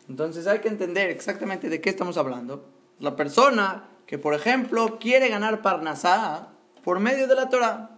Entonces 0.07 0.47
hay 0.47 0.59
que 0.59 0.69
entender 0.69 1.09
exactamente 1.09 1.67
de 1.67 1.81
qué 1.81 1.89
estamos 1.89 2.17
hablando. 2.17 2.63
La 2.99 3.17
persona 3.17 3.83
que, 4.05 4.17
por 4.17 4.33
ejemplo, 4.33 4.97
quiere 4.97 5.27
ganar 5.27 5.61
Parnasá 5.61 6.53
por 6.83 6.99
medio 6.99 7.27
de 7.27 7.35
la 7.35 7.49
Torah, 7.49 7.89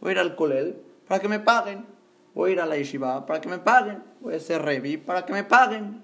voy 0.00 0.10
a 0.10 0.12
ir 0.12 0.18
al 0.18 0.36
Kolel 0.36 0.76
para 1.06 1.20
que 1.20 1.28
me 1.28 1.40
paguen 1.40 1.86
voy 2.34 2.50
a 2.50 2.52
ir 2.54 2.60
a 2.60 2.66
la 2.66 2.76
yeshiva 2.76 3.26
para 3.26 3.40
que 3.40 3.48
me 3.48 3.58
paguen, 3.58 4.02
voy 4.20 4.34
a 4.34 4.40
ser 4.40 4.62
revi 4.62 4.96
para 4.96 5.24
que 5.26 5.32
me 5.32 5.44
paguen. 5.44 6.02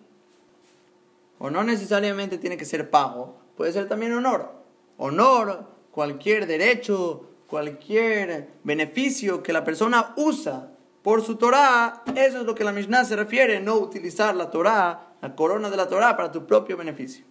O 1.39 1.51
no 1.51 1.65
necesariamente 1.65 2.39
tiene 2.39 2.57
que 2.57 2.65
ser 2.65 2.91
pago, 2.91 3.39
puede 3.57 3.73
ser 3.73 3.89
también 3.89 4.13
honor. 4.13 4.53
Honor, 4.97 5.67
cualquier 5.91 6.47
derecho, 6.47 7.29
cualquier 7.47 8.51
beneficio 8.65 9.43
que 9.43 9.53
la 9.53 9.65
persona 9.65 10.15
usa 10.17 10.71
por 11.03 11.23
su 11.23 11.37
Torah, 11.37 12.03
eso 12.17 12.41
es 12.41 12.47
lo 12.47 12.55
que 12.55 12.65
la 12.65 12.73
Mishnah 12.73 13.05
se 13.05 13.17
refiere, 13.17 13.61
no 13.61 13.75
utilizar 13.77 14.35
la 14.35 14.51
Torah, 14.51 15.13
la 15.21 15.37
corona 15.37 15.71
de 15.71 15.77
la 15.77 15.89
Torah 15.89 16.17
para 16.17 16.33
tu 16.33 16.47
propio 16.47 16.77
beneficio. 16.77 17.25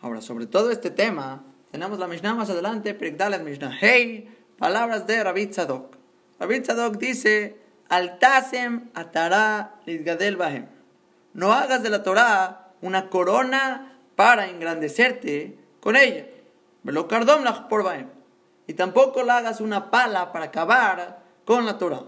Ahora, 0.00 0.20
sobre 0.20 0.46
todo 0.46 0.70
este 0.70 0.90
tema, 0.90 1.44
tenemos 1.72 1.98
la 1.98 2.06
Mishnah 2.06 2.34
más 2.34 2.50
adelante, 2.50 2.92
Pregdalet 2.92 3.42
Mishnah 3.42 3.72
Hey, 3.80 4.28
palabras 4.58 5.06
de 5.06 5.24
Rabbi 5.24 5.46
Tzadok. 5.46 5.96
David 6.38 6.64
Tzadok 6.64 6.98
dice, 6.98 7.56
Altasem 7.88 8.90
atara 8.92 9.76
lidgadel 9.86 10.36
bahem. 10.36 10.66
No 11.32 11.50
hagas 11.54 11.82
de 11.82 11.88
la 11.88 12.02
Torah 12.02 12.74
una 12.82 13.08
corona 13.08 13.98
para 14.16 14.50
engrandecerte 14.50 15.56
con 15.80 15.96
ella. 15.96 16.26
Velo 16.82 17.08
por 17.08 17.82
bahem. 17.82 18.08
Y 18.66 18.74
tampoco 18.74 19.22
la 19.22 19.38
hagas 19.38 19.62
una 19.62 19.90
pala 19.90 20.30
para 20.30 20.46
acabar 20.46 21.22
con 21.46 21.64
la 21.64 21.78
Torah. 21.78 22.04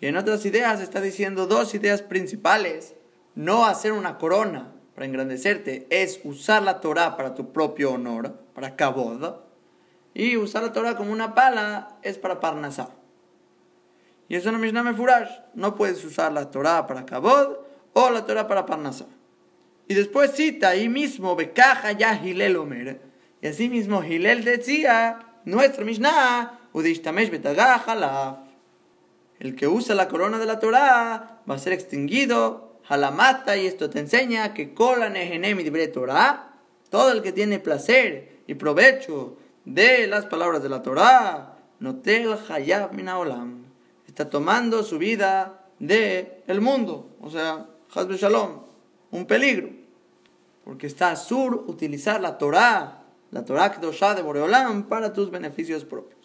Y 0.00 0.06
en 0.06 0.16
otras 0.16 0.46
ideas 0.46 0.80
está 0.80 1.00
diciendo 1.00 1.48
dos 1.48 1.74
ideas 1.74 2.02
principales. 2.02 2.94
No 3.34 3.66
hacer 3.66 3.90
una 3.92 4.16
corona 4.16 4.77
para 4.98 5.06
engrandecerte 5.06 5.86
es 5.90 6.18
usar 6.24 6.60
la 6.64 6.80
Torah 6.80 7.16
para 7.16 7.36
tu 7.36 7.52
propio 7.52 7.92
honor, 7.92 8.34
para 8.52 8.74
kabod. 8.74 9.36
Y 10.12 10.36
usar 10.36 10.64
la 10.64 10.72
Torah 10.72 10.96
como 10.96 11.12
una 11.12 11.36
pala 11.36 11.98
es 12.02 12.18
para 12.18 12.40
parnasá. 12.40 12.88
Y 14.28 14.34
eso 14.34 14.50
no 14.50 14.58
Mishnah 14.58 14.82
Mefurash. 14.82 15.30
No 15.54 15.76
puedes 15.76 16.04
usar 16.04 16.32
la 16.32 16.50
Torah 16.50 16.88
para 16.88 17.06
Kabod 17.06 17.58
o 17.92 18.10
la 18.10 18.26
Torah 18.26 18.48
para 18.48 18.66
Parnasá. 18.66 19.06
Y 19.86 19.94
después 19.94 20.32
cita 20.32 20.70
ahí 20.70 20.88
mismo, 20.88 21.36
Bekaja 21.36 21.92
ya 21.92 22.20
Hilel 22.20 22.56
Omer. 22.56 23.00
Y 23.40 23.46
así 23.46 23.68
mismo 23.68 24.02
Hilel 24.02 24.42
decía, 24.42 25.20
nuestro 25.44 25.84
Mishnah, 25.84 26.58
Udishtamesh 26.72 27.30
Betagajalaf. 27.30 28.38
El 29.38 29.54
que 29.54 29.68
usa 29.68 29.94
la 29.94 30.08
corona 30.08 30.40
de 30.40 30.46
la 30.46 30.58
Torah 30.58 31.40
va 31.48 31.54
a 31.54 31.58
ser 31.58 31.72
extinguido. 31.72 32.67
Y 32.90 33.66
esto 33.66 33.90
te 33.90 33.98
enseña 33.98 34.54
que 34.54 34.72
y 34.72 35.88
Torah, 35.88 36.54
todo 36.90 37.12
el 37.12 37.22
que 37.22 37.32
tiene 37.32 37.58
placer 37.58 38.40
y 38.46 38.54
provecho 38.54 39.36
de 39.64 40.06
las 40.06 40.26
palabras 40.26 40.62
de 40.62 40.68
la 40.68 40.82
Torah, 40.82 41.56
Notel 41.80 42.36
Hayab 42.48 42.94
Minaolam 42.94 43.68
está 44.18 44.30
tomando 44.30 44.82
su 44.82 44.98
vida 44.98 45.66
de 45.78 46.42
el 46.48 46.60
mundo, 46.60 47.10
o 47.20 47.30
sea, 47.30 47.66
Shalom, 47.94 48.62
un 49.12 49.26
peligro, 49.26 49.70
porque 50.64 50.88
está 50.88 51.14
sur 51.14 51.54
utilizar 51.68 52.20
la 52.20 52.36
Torah, 52.36 53.04
la 53.30 53.44
Torah 53.44 53.70
Kedoshah 53.70 54.16
de 54.16 54.22
Boreolam 54.22 54.88
para 54.88 55.12
tus 55.12 55.30
beneficios 55.30 55.84
propios. 55.84 56.17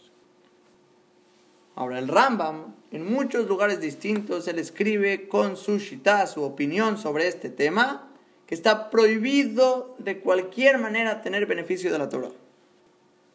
Ahora, 1.76 1.98
el 1.98 2.08
Rambam, 2.08 2.76
en 2.92 3.12
muchos 3.12 3.48
lugares 3.48 3.82
distintos, 3.82 4.48
él 4.48 4.60
escribe 4.60 5.28
con 5.28 5.58
su 5.58 5.80
shita, 5.80 6.28
su 6.28 6.44
opinión 6.44 6.98
sobre 6.98 7.28
este 7.28 7.50
tema, 7.50 8.10
que 8.46 8.54
está 8.54 8.92
prohibido 8.92 9.96
de 9.98 10.20
cualquier 10.20 10.78
manera 10.78 11.22
tener 11.22 11.48
beneficio 11.48 11.92
de 11.92 11.98
la 11.98 12.10
Torah. 12.10 12.30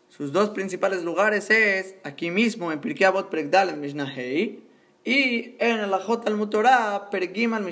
Sus 0.08 0.32
dos 0.32 0.50
principales 0.50 1.02
lugares 1.02 1.50
es 1.50 1.96
aquí 2.04 2.30
mismo 2.30 2.72
en 2.72 2.80
Pirkei 2.80 3.06
Avot 3.06 3.28
Pregdal 3.28 3.70
en 3.70 4.62
y 5.04 5.56
en 5.58 5.80
el 5.80 5.94
Ajot 5.94 6.26
al 6.26 6.36
Mutorah 6.36 7.10
Pergim 7.10 7.54
al. 7.54 7.68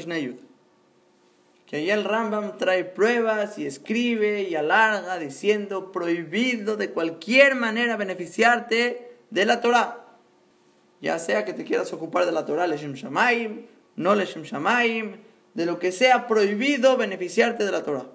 Que 1.67 1.77
ahí 1.77 1.91
el 1.91 2.05
Rambam 2.05 2.57
trae 2.59 2.85
pruebas 2.85 3.59
y 3.59 3.67
escribe 3.67 4.43
y 4.43 4.55
alarga 4.55 5.19
diciendo 5.19 5.93
prohibido 5.93 6.77
de 6.77 6.91
cualquier 6.91 7.57
manera 7.57 7.97
beneficiarte 7.97 9.17
de 9.31 9.45
la 9.45 9.61
Torah. 9.61 10.06
Ya 11.07 11.21
sea 11.21 11.45
que 11.45 11.53
te 11.53 11.63
quieras 11.63 11.93
ocupar 11.93 12.27
de 12.27 12.33
la 12.33 12.45
Torah 12.45 12.67
Leshem 12.67 12.95
Shamaim, 12.95 13.65
no 13.95 14.17
Leshem 14.17 14.43
Shamaim, 14.43 15.19
de 15.55 15.65
lo 15.65 15.79
que 15.79 15.93
sea 15.93 16.27
prohibido 16.27 16.97
beneficiarte 16.97 17.65
de 17.65 17.71
la 17.71 17.85
Torah. 17.85 18.07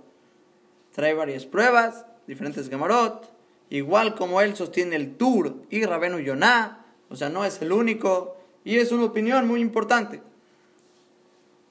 Trae 0.91 1.13
varias 1.13 1.45
pruebas, 1.45 2.05
diferentes 2.27 2.69
Gemarot 2.69 3.31
igual 3.69 4.15
como 4.15 4.41
él 4.41 4.57
sostiene 4.57 4.97
el 4.97 5.15
Tur 5.15 5.63
y 5.69 5.85
Rabenu 5.85 6.19
Yonah, 6.19 6.85
o 7.09 7.15
sea, 7.15 7.29
no 7.29 7.45
es 7.45 7.61
el 7.61 7.71
único, 7.71 8.35
y 8.65 8.75
es 8.75 8.91
una 8.91 9.05
opinión 9.05 9.47
muy 9.47 9.61
importante. 9.61 10.21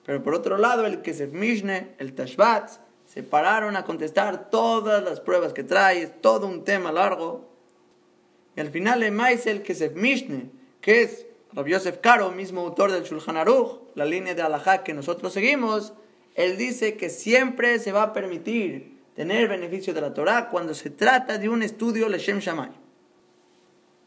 Pero 0.06 0.22
por 0.22 0.32
otro 0.34 0.56
lado, 0.56 0.86
el 0.86 1.02
Kesef 1.02 1.34
Mishne, 1.34 1.96
el 1.98 2.14
Tashbat, 2.14 2.70
se 3.04 3.22
pararon 3.22 3.76
a 3.76 3.84
contestar 3.84 4.48
todas 4.48 5.04
las 5.04 5.20
pruebas 5.20 5.52
que 5.52 5.64
trae, 5.64 6.00
es 6.00 6.22
todo 6.22 6.46
un 6.46 6.64
tema 6.64 6.90
largo. 6.90 7.46
Y 8.56 8.60
al 8.60 8.70
final, 8.70 9.02
el 9.02 9.20
el 9.20 9.62
Kesef 9.62 9.94
Mishne, 9.94 10.59
que 10.80 11.02
es 11.02 11.26
Rabbi 11.52 11.72
Yosef 11.72 11.98
Karo, 11.98 12.30
mismo 12.30 12.60
autor 12.60 12.92
del 12.92 13.04
Shulchan 13.04 13.36
Aruch, 13.36 13.80
la 13.94 14.04
línea 14.04 14.34
de 14.34 14.42
Alajá 14.42 14.84
que 14.84 14.94
nosotros 14.94 15.32
seguimos, 15.32 15.92
él 16.34 16.56
dice 16.56 16.96
que 16.96 17.10
siempre 17.10 17.78
se 17.78 17.92
va 17.92 18.04
a 18.04 18.12
permitir 18.12 19.00
tener 19.14 19.48
beneficio 19.48 19.92
de 19.92 20.00
la 20.00 20.14
Torah 20.14 20.48
cuando 20.48 20.74
se 20.74 20.90
trata 20.90 21.38
de 21.38 21.48
un 21.48 21.62
estudio 21.62 22.08
Leshem 22.08 22.38
Shamay. 22.38 22.70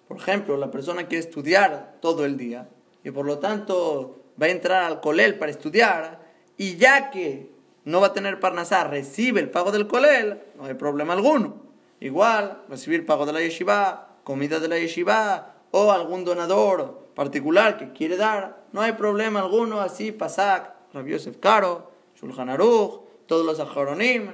Por 0.07 0.17
ejemplo, 0.17 0.57
la 0.57 0.71
persona 0.71 1.07
quiere 1.07 1.23
estudiar 1.23 1.97
todo 2.01 2.25
el 2.25 2.37
día 2.37 2.69
y 3.03 3.11
por 3.11 3.25
lo 3.25 3.39
tanto 3.39 4.23
va 4.41 4.47
a 4.47 4.49
entrar 4.49 4.83
al 4.83 5.01
colel 5.01 5.35
para 5.35 5.51
estudiar, 5.51 6.21
y 6.57 6.77
ya 6.77 7.09
que 7.11 7.51
no 7.85 8.01
va 8.01 8.07
a 8.07 8.13
tener 8.13 8.39
parnasá, 8.39 8.85
recibe 8.85 9.41
el 9.41 9.49
pago 9.49 9.71
del 9.71 9.87
colel, 9.87 10.41
no 10.55 10.65
hay 10.65 10.73
problema 10.75 11.13
alguno. 11.13 11.61
Igual, 11.99 12.63
recibir 12.69 13.05
pago 13.05 13.25
de 13.25 13.33
la 13.33 13.41
yeshiva, 13.41 14.17
comida 14.23 14.59
de 14.59 14.67
la 14.67 14.79
yeshiva, 14.79 15.52
o 15.75 15.91
algún 15.91 16.23
donador 16.23 17.09
particular 17.15 17.77
que 17.77 17.93
quiere 17.93 18.15
dar, 18.15 18.63
no 18.73 18.81
hay 18.81 18.91
problema 18.93 19.39
alguno, 19.39 19.81
así 19.81 20.11
Pasak, 20.11 20.71
Rabbi 20.93 21.11
Yosef 21.11 21.37
Karo, 21.37 21.91
Shulchan 22.15 22.49
Aruch, 22.49 23.01
todos 23.25 23.43
los 23.43 23.59
Ajaronim. 23.59 24.29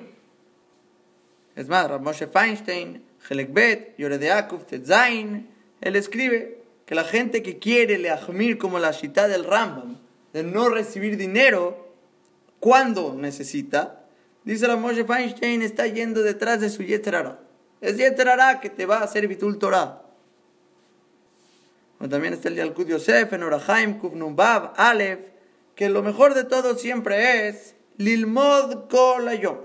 Es 1.56 1.70
más, 1.70 1.90
Rabbi 1.90 2.04
Moshe 2.04 2.28
Feinstein, 2.28 3.06
Helek 3.30 3.54
Bet, 3.54 3.96
Yoredeakuf, 3.98 4.66
Tetzain, 4.66 5.50
él 5.80 5.96
escribe 5.96 6.62
que 6.86 6.94
la 6.94 7.06
gente 7.06 7.42
que 7.42 7.58
quiere 7.58 7.98
leachmir 7.98 8.58
como 8.58 8.78
la 8.78 8.92
shita 8.92 9.30
del 9.30 9.46
Rambam, 9.46 9.98
de 10.34 10.44
no 10.44 10.68
recibir 10.68 11.16
dinero 11.16 11.88
cuando 12.60 13.16
necesita, 13.16 14.04
dice 14.44 14.68
Rabbi 14.68 14.82
Moshe 14.82 15.06
Feinstein, 15.06 15.62
está 15.62 15.88
yendo 15.88 16.22
detrás 16.22 16.60
de 16.60 16.70
su 16.70 16.84
Yeterara. 16.84 17.40
Es 17.80 17.96
Yeterara 17.96 18.60
que 18.60 18.70
te 18.70 18.86
va 18.86 18.98
a 18.98 19.04
hacer 19.04 19.26
Bitul 19.30 19.58
Torah. 19.58 20.09
También 22.08 22.34
está 22.34 22.48
el 22.48 22.56
Yalkut 22.56 22.88
Yosef, 22.88 23.34
en 23.34 23.44
Orahaim, 23.44 24.00
Kufnumbav, 24.00 24.74
Aleph, 24.78 25.20
que 25.76 25.90
lo 25.90 26.02
mejor 26.02 26.34
de 26.34 26.46
todo 26.46 26.76
siempre 26.76 27.50
es 27.50 27.76
Lilmod 27.98 28.88
Kolayom. 28.88 29.58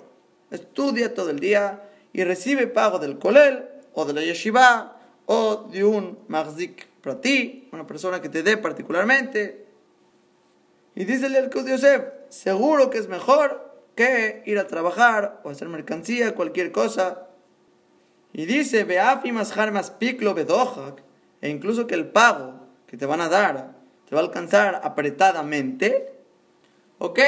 Estudia 0.50 1.14
todo 1.14 1.30
el 1.30 1.38
día 1.38 1.88
y 2.12 2.24
recibe 2.24 2.66
pago 2.66 2.98
del 2.98 3.18
Kolel, 3.18 3.68
o 3.92 4.04
de 4.04 4.12
la 4.12 4.22
Yeshiva, 4.22 4.98
o 5.26 5.68
de 5.70 5.84
un 5.84 6.18
Magzik 6.26 6.88
Prati, 7.00 7.68
una 7.72 7.86
persona 7.86 8.20
que 8.20 8.28
te 8.28 8.42
dé 8.42 8.56
particularmente. 8.56 9.66
Y 10.96 11.04
dice 11.04 11.26
el 11.26 11.34
Yalkut 11.34 11.68
Yosef, 11.68 12.02
seguro 12.30 12.90
que 12.90 12.98
es 12.98 13.08
mejor 13.08 13.80
que 13.94 14.42
ir 14.46 14.58
a 14.58 14.66
trabajar 14.66 15.40
o 15.44 15.50
hacer 15.50 15.68
mercancía, 15.68 16.34
cualquier 16.34 16.72
cosa. 16.72 17.28
Y 18.32 18.46
dice, 18.46 18.82
Beafi 18.82 19.30
Mashar 19.30 19.72
Piklo 19.98 20.34
Bedohak, 20.34 21.02
e 21.44 21.50
incluso 21.50 21.86
que 21.86 21.94
el 21.94 22.06
pago 22.06 22.54
que 22.86 22.96
te 22.96 23.04
van 23.04 23.20
a 23.20 23.28
dar 23.28 23.76
te 24.08 24.14
va 24.14 24.22
a 24.22 24.24
alcanzar 24.24 24.80
apretadamente, 24.82 26.14
ok, 26.96 27.20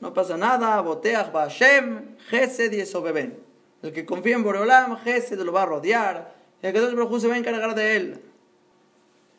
no 0.00 0.14
pasa 0.14 0.38
nada, 0.38 0.80
boteach 0.80 1.30
Hashem, 1.30 2.16
Gesed 2.30 2.72
y 2.72 3.02
beben. 3.02 3.38
El 3.82 3.92
que 3.92 4.06
confía 4.06 4.36
en 4.36 4.44
Boreolam, 4.44 4.96
Gesed 5.00 5.38
lo 5.40 5.52
va 5.52 5.64
a 5.64 5.66
rodear, 5.66 6.34
y 6.62 6.68
el 6.68 6.72
que 6.72 6.80
Dios 6.80 7.20
se 7.20 7.28
va 7.28 7.34
a 7.34 7.36
encargar 7.36 7.74
de 7.74 7.96
él. 7.96 8.22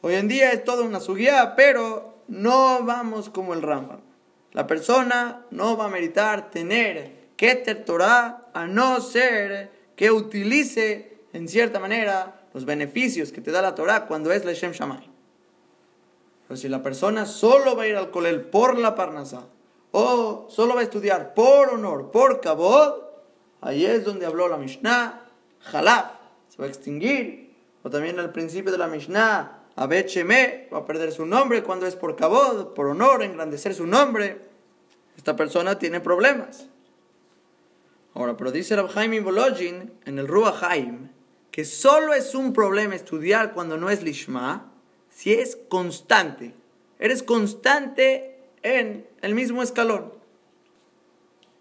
Hoy 0.02 0.14
en 0.14 0.28
día 0.28 0.52
es 0.52 0.64
toda 0.64 0.84
una 0.84 1.00
suguía, 1.00 1.56
pero 1.56 2.20
no 2.28 2.84
vamos 2.84 3.32
como 3.32 3.56
el 3.56 3.64
Rambam. 3.64 4.02
La 4.52 4.68
persona 4.68 5.48
no 5.50 5.78
va 5.78 5.86
a 5.86 5.90
meritar 5.90 6.52
tener 6.52 7.32
Keter 7.38 7.86
Torah 7.86 8.50
a 8.54 8.68
no 8.68 9.02
ser 9.02 9.72
que 9.96 10.12
utilice 10.12 11.18
en 11.34 11.48
cierta 11.48 11.80
manera 11.80 12.41
los 12.54 12.66
beneficios 12.66 13.32
que 13.32 13.42
te 13.42 13.52
da 13.52 13.62
la 13.62 13.76
Torah 13.76 14.08
cuando 14.08 14.32
es 14.32 14.46
Leshem 14.46 14.72
Shamay. 14.72 15.10
Pero 16.48 16.58
si 16.58 16.68
la 16.68 16.84
persona 16.84 17.26
solo 17.26 17.76
va 17.76 17.84
a 17.84 17.88
ir 17.88 17.96
al 17.96 18.12
colel 18.12 18.42
por 18.42 18.78
la 18.78 18.96
parnasá, 18.96 19.46
o 19.92 20.48
solo 20.50 20.76
va 20.76 20.82
a 20.82 20.84
estudiar 20.84 21.34
por 21.34 21.70
honor, 21.70 22.12
por 22.12 22.42
kabod, 22.42 23.04
ahí 23.62 23.86
es 23.86 24.04
donde 24.04 24.26
habló 24.26 24.48
la 24.48 24.58
Mishnah, 24.58 25.26
Jalaf, 25.62 26.12
se 26.50 26.58
va 26.58 26.66
a 26.66 26.70
extinguir. 26.70 27.52
O 27.84 27.90
también 27.90 28.20
al 28.20 28.32
principio 28.32 28.72
de 28.72 28.78
la 28.78 28.88
Mishnah, 28.88 29.62
Abed 29.76 30.08
va 30.72 30.80
a 30.80 30.86
perder 30.86 31.12
su 31.12 31.26
nombre 31.26 31.64
cuando 31.64 31.88
es 31.88 31.96
por 31.96 32.16
kabod, 32.16 32.74
por 32.74 32.88
honor, 32.88 33.24
engrandecer 33.24 33.74
su 33.74 33.88
nombre. 33.88 34.42
Esta 35.18 35.36
persona 35.36 35.80
tiene 35.80 36.00
problemas. 36.00 36.68
Ahora, 38.14 38.36
pero 38.36 38.52
dice 38.52 38.76
Rab 38.76 38.90
Haim 38.96 39.24
Bolojin 39.24 39.94
en 40.06 40.20
el 40.20 40.28
Ruach 40.28 40.64
Haim, 40.64 41.10
que 41.52 41.66
solo 41.66 42.14
es 42.14 42.34
un 42.34 42.54
problema 42.54 42.96
estudiar 42.96 43.54
cuando 43.54 43.78
no 43.78 43.90
es 43.90 44.04
lishma 44.04 44.72
si 45.10 45.34
es 45.34 45.58
constante. 45.70 46.54
Eres 46.98 47.22
constante 47.22 48.40
en 48.64 49.06
el 49.22 49.36
mismo 49.36 49.62
escalón. 49.62 50.14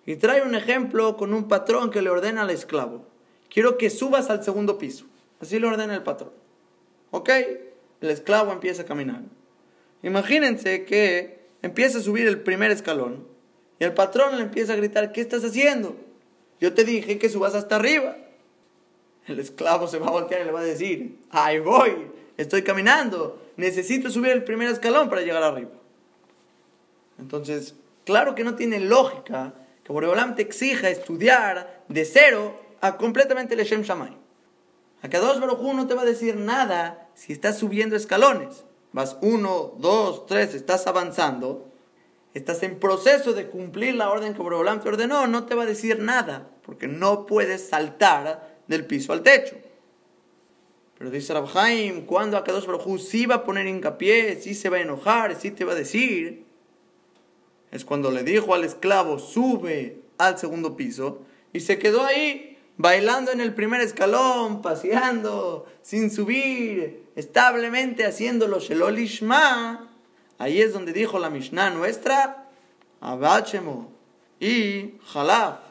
Y 0.06 0.16
trae 0.16 0.42
un 0.42 0.54
ejemplo 0.54 1.16
con 1.16 1.34
un 1.34 1.48
patrón 1.48 1.90
que 1.90 2.02
le 2.02 2.10
ordena 2.10 2.42
al 2.42 2.50
esclavo. 2.50 3.04
Quiero 3.48 3.76
que 3.76 3.90
subas 3.90 4.30
al 4.30 4.44
segundo 4.44 4.78
piso. 4.78 5.06
Así 5.40 5.58
le 5.58 5.66
ordena 5.66 5.94
el 5.94 6.02
patrón. 6.02 6.32
¿Ok? 7.10 7.28
El 8.00 8.10
esclavo 8.10 8.52
empieza 8.52 8.82
a 8.82 8.86
caminar. 8.86 9.22
Imagínense 10.02 10.84
que 10.84 11.40
empieza 11.62 11.98
a 11.98 12.02
subir 12.02 12.26
el 12.26 12.40
primer 12.40 12.70
escalón 12.70 13.26
y 13.78 13.84
el 13.84 13.92
patrón 13.92 14.36
le 14.36 14.42
empieza 14.42 14.74
a 14.74 14.76
gritar, 14.76 15.12
¿qué 15.12 15.20
estás 15.20 15.44
haciendo? 15.44 15.96
Yo 16.60 16.74
te 16.74 16.84
dije 16.84 17.18
que 17.18 17.28
subas 17.28 17.54
hasta 17.54 17.76
arriba 17.76 18.16
el 19.26 19.38
esclavo 19.38 19.86
se 19.86 19.98
va 19.98 20.08
a 20.08 20.12
voltear 20.12 20.42
y 20.42 20.44
le 20.44 20.52
va 20.52 20.60
a 20.60 20.64
decir, 20.64 21.18
ahí 21.30 21.58
voy, 21.58 22.10
estoy 22.36 22.62
caminando, 22.62 23.40
necesito 23.56 24.10
subir 24.10 24.32
el 24.32 24.44
primer 24.44 24.68
escalón 24.68 25.08
para 25.08 25.22
llegar 25.22 25.42
arriba. 25.42 25.70
Entonces, 27.18 27.74
claro 28.04 28.34
que 28.34 28.44
no 28.44 28.54
tiene 28.54 28.80
lógica 28.80 29.54
que 29.84 29.92
Boreolam 29.92 30.34
te 30.34 30.42
exija 30.42 30.88
estudiar 30.88 31.82
de 31.88 32.04
cero 32.04 32.58
a 32.80 32.96
completamente 32.96 33.54
el 33.54 33.64
Shem 33.64 33.82
Shamay. 33.82 34.16
dos 35.02 35.40
Baruj 35.40 35.74
no 35.74 35.86
te 35.86 35.94
va 35.94 36.02
a 36.02 36.06
decir 36.06 36.36
nada 36.36 37.08
si 37.14 37.32
estás 37.32 37.58
subiendo 37.58 37.96
escalones. 37.96 38.64
Vas 38.92 39.18
uno, 39.20 39.74
dos, 39.78 40.26
tres, 40.26 40.54
estás 40.54 40.86
avanzando, 40.86 41.70
estás 42.34 42.62
en 42.62 42.80
proceso 42.80 43.32
de 43.32 43.46
cumplir 43.46 43.94
la 43.94 44.10
orden 44.10 44.34
que 44.34 44.42
Boreolam 44.42 44.80
te 44.80 44.88
ordenó, 44.88 45.26
no 45.26 45.44
te 45.44 45.54
va 45.54 45.62
a 45.62 45.66
decir 45.66 46.00
nada, 46.00 46.48
porque 46.62 46.88
no 46.88 47.26
puedes 47.26 47.68
saltar 47.68 48.59
del 48.70 48.86
piso 48.86 49.12
al 49.12 49.22
techo. 49.22 49.56
Pero 50.96 51.10
dice 51.10 51.34
Rabhaim, 51.34 52.06
cuando 52.06 52.36
Akadosh 52.36 52.66
Baruj 52.66 53.00
sí 53.00 53.26
va 53.26 53.36
a 53.36 53.44
poner 53.44 53.66
hincapié, 53.66 54.40
sí 54.40 54.54
se 54.54 54.68
va 54.68 54.76
a 54.76 54.80
enojar, 54.80 55.34
sí 55.34 55.50
te 55.50 55.64
va 55.64 55.72
a 55.72 55.74
decir, 55.74 56.44
es 57.72 57.84
cuando 57.84 58.12
le 58.12 58.22
dijo 58.22 58.54
al 58.54 58.62
esclavo, 58.62 59.18
sube 59.18 60.02
al 60.18 60.38
segundo 60.38 60.76
piso, 60.76 61.22
y 61.52 61.60
se 61.60 61.80
quedó 61.80 62.04
ahí, 62.04 62.58
bailando 62.76 63.32
en 63.32 63.40
el 63.40 63.54
primer 63.54 63.80
escalón, 63.80 64.62
paseando, 64.62 65.66
sin 65.82 66.08
subir, 66.08 67.06
establemente 67.16 68.06
haciéndolo 68.06 68.60
Shelolishma. 68.60 69.90
Ahí 70.38 70.60
es 70.60 70.72
donde 70.72 70.92
dijo 70.92 71.18
la 71.18 71.28
Mishnah 71.28 71.70
nuestra, 71.70 72.48
Abachemo 73.00 73.90
y 74.38 74.94
Jalaf. 75.06 75.69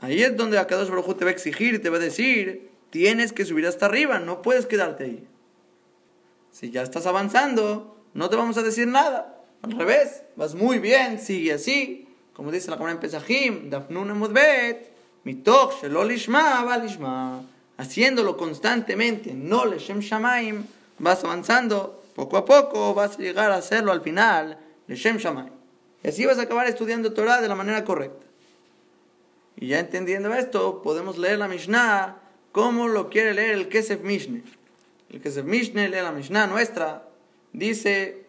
Ahí 0.00 0.22
es 0.22 0.36
donde 0.36 0.58
Akadosh 0.58 0.88
Baruj 0.88 1.16
te 1.16 1.24
va 1.24 1.30
a 1.30 1.32
exigir 1.32 1.80
te 1.82 1.90
va 1.90 1.96
a 1.96 2.00
decir, 2.00 2.70
tienes 2.90 3.32
que 3.32 3.44
subir 3.44 3.66
hasta 3.66 3.86
arriba, 3.86 4.18
no 4.18 4.42
puedes 4.42 4.66
quedarte 4.66 5.04
ahí. 5.04 5.28
Si 6.50 6.70
ya 6.70 6.82
estás 6.82 7.06
avanzando, 7.06 7.96
no 8.14 8.30
te 8.30 8.36
vamos 8.36 8.56
a 8.56 8.62
decir 8.62 8.86
nada. 8.86 9.42
Al 9.62 9.72
revés, 9.72 10.22
vas 10.36 10.54
muy 10.54 10.78
bien, 10.78 11.18
sigue 11.18 11.54
así. 11.54 12.06
Como 12.32 12.52
dice 12.52 12.70
la 12.70 12.76
Gemara 12.76 12.92
en 12.92 13.00
Pesachim, 13.00 13.70
Dafnuna 13.70 14.14
Mudbet, 14.14 14.92
Mitoch 15.24 15.82
Shelolishma 15.82 16.62
Valishma. 16.64 17.42
Haciéndolo 17.76 18.36
constantemente, 18.36 19.32
no 19.34 19.64
Leshem 19.64 19.98
Shamaim, 19.98 20.64
vas 20.98 21.24
avanzando, 21.24 22.04
poco 22.14 22.36
a 22.36 22.44
poco 22.44 22.94
vas 22.94 23.18
a 23.18 23.22
llegar 23.22 23.50
a 23.50 23.56
hacerlo 23.56 23.90
al 23.90 24.00
final, 24.00 24.58
Leshem 24.86 25.16
Shamaim. 25.16 25.50
Y 26.04 26.08
así 26.08 26.24
vas 26.26 26.38
a 26.38 26.42
acabar 26.42 26.68
estudiando 26.68 27.12
Torah 27.12 27.40
de 27.40 27.48
la 27.48 27.56
manera 27.56 27.84
correcta. 27.84 28.24
Y 29.56 29.68
ya 29.68 29.78
entendiendo 29.78 30.32
esto, 30.34 30.82
podemos 30.82 31.18
leer 31.18 31.38
la 31.38 31.48
Mishnah 31.48 32.20
como 32.52 32.88
lo 32.88 33.10
quiere 33.10 33.34
leer 33.34 33.52
el 33.52 33.68
Kesef 33.68 34.02
Mishneh. 34.02 34.42
El 35.10 35.20
Kesef 35.20 35.44
Mishneh 35.44 35.88
lee 35.88 36.02
la 36.02 36.12
Mishnah 36.12 36.46
nuestra, 36.46 37.08
dice, 37.52 38.26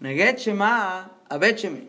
Negechema 0.00 1.12
abecheme. 1.28 1.88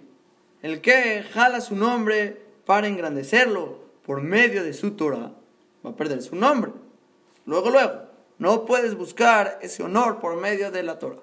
El 0.62 0.82
que 0.82 1.24
jala 1.24 1.62
su 1.62 1.76
nombre 1.76 2.42
para 2.66 2.88
engrandecerlo 2.88 3.80
por 4.06 4.22
medio 4.22 4.64
de 4.64 4.74
su 4.74 4.92
Torah, 4.92 5.32
va 5.86 5.92
a 5.92 5.96
perder 5.96 6.22
su 6.22 6.36
nombre. 6.36 6.72
Luego, 7.46 7.70
luego, 7.70 8.10
no 8.38 8.66
puedes 8.66 8.96
buscar 8.96 9.60
ese 9.62 9.84
honor 9.84 10.20
por 10.20 10.36
medio 10.38 10.72
de 10.72 10.84
la 10.84 11.00
Torah. 11.00 11.20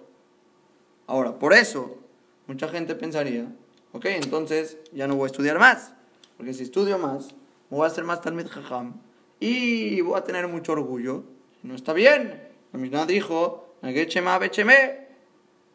Ahora, 1.06 1.38
por 1.38 1.52
eso, 1.52 1.98
mucha 2.46 2.68
gente 2.68 2.94
pensaría, 2.94 3.46
ok, 3.92 4.06
entonces 4.06 4.78
ya 4.92 5.06
no 5.06 5.16
voy 5.16 5.24
a 5.24 5.32
estudiar 5.32 5.58
más. 5.58 5.92
Porque 6.36 6.54
si 6.54 6.62
estudio 6.62 6.98
más, 6.98 7.34
voy 7.70 7.84
a 7.84 7.86
hacer 7.86 8.04
más 8.04 8.20
Talmid 8.20 8.46
Jajam 8.46 9.00
y 9.40 10.00
voy 10.00 10.18
a 10.18 10.24
tener 10.24 10.48
mucho 10.48 10.72
orgullo. 10.72 11.24
No 11.62 11.74
está 11.74 11.92
bien. 11.92 12.42
La 12.72 12.78
Mishnah 12.78 13.06
dijo, 13.06 13.74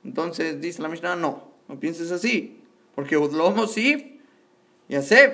entonces 0.03 0.61
dice 0.61 0.81
la 0.81 0.89
Mishnah, 0.89 1.15
no, 1.15 1.51
no 1.67 1.79
pienses 1.79 2.11
así. 2.11 2.61
Porque 2.95 3.17
Udlomo 3.17 3.67
Sif, 3.67 4.03
Yasef, 4.89 5.33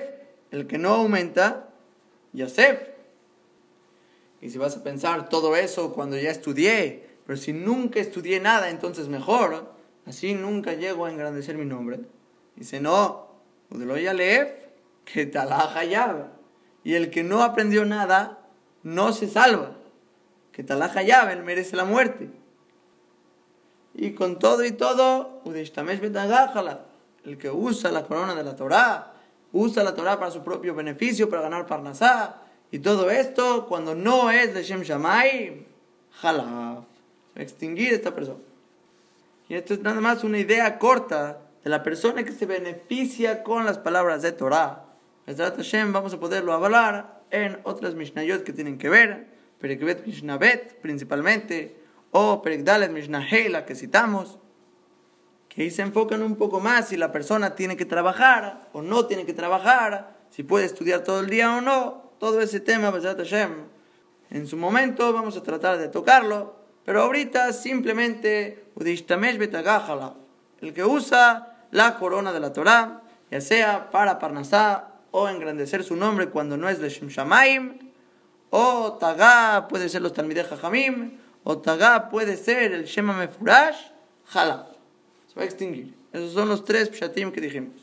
el 0.51 0.67
que 0.67 0.77
no 0.77 0.89
aumenta, 0.89 1.69
Yasef. 2.33 2.89
Y 4.41 4.49
si 4.49 4.57
vas 4.57 4.77
a 4.77 4.83
pensar 4.83 5.29
todo 5.29 5.55
eso 5.55 5.93
cuando 5.93 6.17
ya 6.17 6.29
estudié 6.29 7.07
pero 7.27 7.35
si 7.35 7.51
nunca 7.51 7.99
estudié 7.99 8.39
nada, 8.39 8.69
entonces 8.69 9.09
mejor, 9.09 9.73
así 10.05 10.33
nunca 10.33 10.73
llego 10.75 11.05
a 11.05 11.11
engrandecer 11.11 11.57
mi 11.57 11.65
nombre. 11.65 11.99
Dice, 12.55 12.79
no, 12.79 13.27
Udeloya 13.69 14.13
Leef, 14.13 14.47
que 15.11 15.25
talaja 15.25 15.83
ya. 15.83 16.31
Y 16.83 16.95
el 16.95 17.09
que 17.09 17.23
no 17.23 17.41
aprendió 17.41 17.85
nada, 17.85 18.39
no 18.83 19.13
se 19.13 19.27
salva. 19.27 19.71
Que 20.51 20.63
talaja 20.63 21.01
ya, 21.01 21.31
él 21.31 21.43
merece 21.43 21.75
la 21.75 21.85
muerte. 21.85 22.29
Y 23.93 24.13
con 24.13 24.37
todo 24.37 24.63
y 24.63 24.71
todo, 24.71 25.41
el 25.45 27.37
que 27.37 27.49
usa 27.49 27.91
la 27.91 28.03
corona 28.03 28.35
de 28.35 28.43
la 28.43 28.55
Torah, 28.55 29.13
usa 29.51 29.83
la 29.83 29.95
Torah 29.95 30.19
para 30.19 30.31
su 30.31 30.43
propio 30.43 30.75
beneficio, 30.75 31.29
para 31.29 31.41
ganar 31.41 31.65
parnasá, 31.65 32.41
y 32.69 32.79
todo 32.79 33.09
esto, 33.09 33.65
cuando 33.67 33.95
no 33.95 34.29
es 34.29 34.53
de 34.53 34.61
Shem 34.61 34.81
Shamay, 34.81 35.65
jalaf, 36.21 36.83
extinguir 37.35 37.93
esta 37.93 38.13
persona. 38.13 38.39
Y 39.47 39.55
esto 39.55 39.73
es 39.73 39.81
nada 39.81 40.01
más 40.01 40.23
una 40.23 40.37
idea 40.37 40.77
corta 40.77 41.39
de 41.63 41.69
la 41.69 41.81
persona 41.81 42.23
que 42.23 42.33
se 42.33 42.45
beneficia 42.45 43.41
con 43.43 43.65
las 43.65 43.77
palabras 43.77 44.21
de 44.21 44.33
Torah. 44.33 44.86
Hashem 45.35 45.91
vamos 45.91 46.13
a 46.13 46.19
poderlo 46.19 46.53
hablar 46.53 47.23
en 47.31 47.59
otras 47.63 47.95
Mishnayot 47.95 48.43
que 48.43 48.53
tienen 48.53 48.77
que 48.77 48.87
ver, 48.87 49.27
Perekbet 49.59 50.05
Mishnabet 50.05 50.79
principalmente, 50.79 51.75
o 52.11 52.41
Perekdalet 52.41 52.91
Mishnahela 52.91 53.65
que 53.65 53.75
citamos, 53.75 54.39
que 55.49 55.63
ahí 55.63 55.69
se 55.69 55.81
enfocan 55.81 56.23
un 56.23 56.37
poco 56.37 56.61
más 56.61 56.87
si 56.87 56.97
la 56.97 57.11
persona 57.11 57.55
tiene 57.55 57.75
que 57.75 57.83
trabajar 57.83 58.69
o 58.71 58.81
no 58.81 59.05
tiene 59.05 59.25
que 59.25 59.33
trabajar, 59.33 60.15
si 60.29 60.43
puede 60.43 60.65
estudiar 60.65 61.03
todo 61.03 61.19
el 61.19 61.29
día 61.29 61.57
o 61.57 61.61
no, 61.61 62.13
todo 62.19 62.39
ese 62.39 62.61
tema, 62.61 62.89
Hashem. 62.91 63.51
En 64.29 64.47
su 64.47 64.55
momento 64.55 65.11
vamos 65.11 65.35
a 65.35 65.43
tratar 65.43 65.77
de 65.77 65.89
tocarlo, 65.89 66.55
pero 66.85 67.01
ahorita 67.01 67.51
simplemente 67.51 68.63
el 70.61 70.73
que 70.73 70.85
usa 70.85 71.65
la 71.71 71.97
corona 71.97 72.31
de 72.31 72.39
la 72.39 72.53
Torah, 72.53 73.01
ya 73.29 73.41
sea 73.41 73.89
para 73.91 74.19
Parnasá 74.19 74.93
o 75.11 75.27
engrandecer 75.29 75.83
su 75.83 75.95
nombre 75.95 76.29
cuando 76.29 76.57
no 76.57 76.69
es 76.69 76.79
de 76.79 76.89
Shem 76.89 77.09
Shamaim, 77.09 77.79
o 78.49 78.93
Tagah 78.93 79.67
puede 79.67 79.89
ser 79.89 80.01
los 80.01 80.13
Talmideh 80.13 80.43
Jajamim, 80.43 81.17
o 81.43 81.57
Tagah 81.57 82.09
puede 82.09 82.37
ser 82.37 82.73
el 82.73 82.85
Shema 82.85 83.13
Mefurash, 83.13 83.77
Jala. 84.25 84.67
Se 85.27 85.35
va 85.35 85.43
a 85.43 85.45
extinguir. 85.45 85.93
Esos 86.13 86.33
son 86.33 86.49
los 86.49 86.63
tres 86.63 86.89
Pshatim 86.89 87.31
que 87.31 87.41
dijimos. 87.41 87.75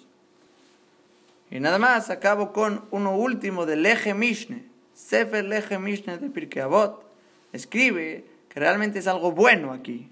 Y 1.50 1.60
nada 1.60 1.78
más, 1.78 2.10
acabo 2.10 2.52
con 2.52 2.84
uno 2.90 3.16
último 3.16 3.66
de 3.66 3.76
Leje 3.76 4.14
Mishne. 4.14 4.64
Sefer 4.92 5.44
Leje 5.44 5.78
Mishne 5.78 6.18
de 6.18 6.30
Pirkei 6.30 6.62
Avot. 6.62 7.04
Escribe 7.52 8.24
que 8.48 8.60
realmente 8.60 8.98
es 8.98 9.06
algo 9.06 9.32
bueno 9.32 9.72
aquí. 9.72 10.08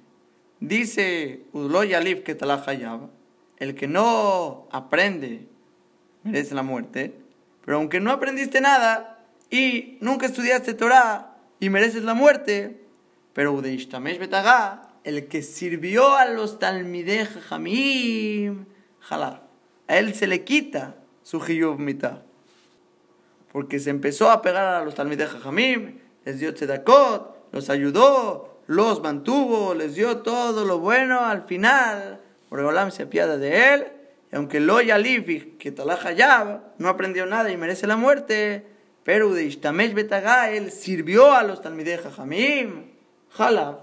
Dice 0.61 1.42
Udloy 1.53 1.94
Alif 1.94 2.20
que 2.20 2.37
el 3.59 3.75
que 3.75 3.88
no 3.88 4.68
aprende 4.70 5.48
merece 6.24 6.54
la 6.54 6.62
muerte, 6.62 7.14
pero 7.64 7.78
aunque 7.78 8.00
no 8.00 8.11
aprendiste 8.11 8.61
nada 8.61 9.18
y 9.50 9.98
nunca 10.00 10.26
estudiaste 10.26 10.74
Torah 10.74 11.37
y 11.61 11.70
mereces 11.70 12.04
la 12.04 12.14
muerte, 12.14 12.80
pero 13.32 13.52
Udeishtamesh 13.52 14.18
Betagá, 14.18 14.88
el 15.04 15.28
que 15.28 15.42
sirvió 15.42 16.16
a 16.16 16.26
los 16.26 16.58
Talmideh 16.58 17.26
Jamim, 17.26 18.66
a 19.11 19.40
él 19.88 20.14
se 20.14 20.26
le 20.26 20.44
quita 20.44 20.96
su 21.22 21.40
Hiyuv 21.40 21.78
mitad. 21.78 22.22
Porque 23.52 23.78
se 23.78 23.90
empezó 23.90 24.30
a 24.30 24.42
pegar 24.42 24.66
a 24.66 24.85
los 24.85 24.94
Talmideh 24.94 25.26
Jamim, 25.26 25.98
les 26.24 26.38
dio 26.38 26.54
tzedakot, 26.54 27.52
los 27.52 27.68
ayudó, 27.68 28.62
los 28.66 29.02
mantuvo, 29.02 29.74
les 29.74 29.94
dio 29.94 30.18
todo 30.18 30.64
lo 30.64 30.78
bueno 30.78 31.20
al 31.20 31.42
final. 31.42 32.20
Boreolam 32.48 32.90
se 32.90 33.04
apiada 33.04 33.37
de 33.37 33.74
él. 33.74 33.87
Aunque 34.32 34.60
lo 34.60 34.80
Yalif, 34.80 35.58
que 35.58 35.72
Talaja 35.72 36.12
ya 36.12 36.72
no 36.78 36.88
aprendió 36.88 37.26
nada 37.26 37.50
y 37.50 37.56
merece 37.56 37.86
la 37.86 37.96
muerte, 37.96 38.66
pero 39.04 39.32
de 39.34 39.44
Ishtamesh 39.44 39.94
Betagá, 39.94 40.50
él 40.50 40.70
sirvió 40.70 41.32
a 41.32 41.42
los 41.42 41.60
Talmideh 41.60 41.98
Jamim. 41.98 42.92
Jalab, 43.30 43.80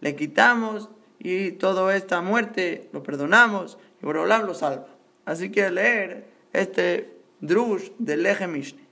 le 0.00 0.14
quitamos 0.14 0.88
y 1.18 1.52
toda 1.52 1.96
esta 1.96 2.20
muerte 2.20 2.88
lo 2.92 3.02
perdonamos 3.02 3.78
y 4.00 4.06
Boreolam 4.06 4.46
lo 4.46 4.54
salva. 4.54 4.88
Así 5.24 5.50
que 5.50 5.70
leer 5.70 6.28
este 6.52 7.18
Drush 7.40 7.90
del 7.98 8.24
Eje 8.26 8.46
Mishne. 8.46 8.87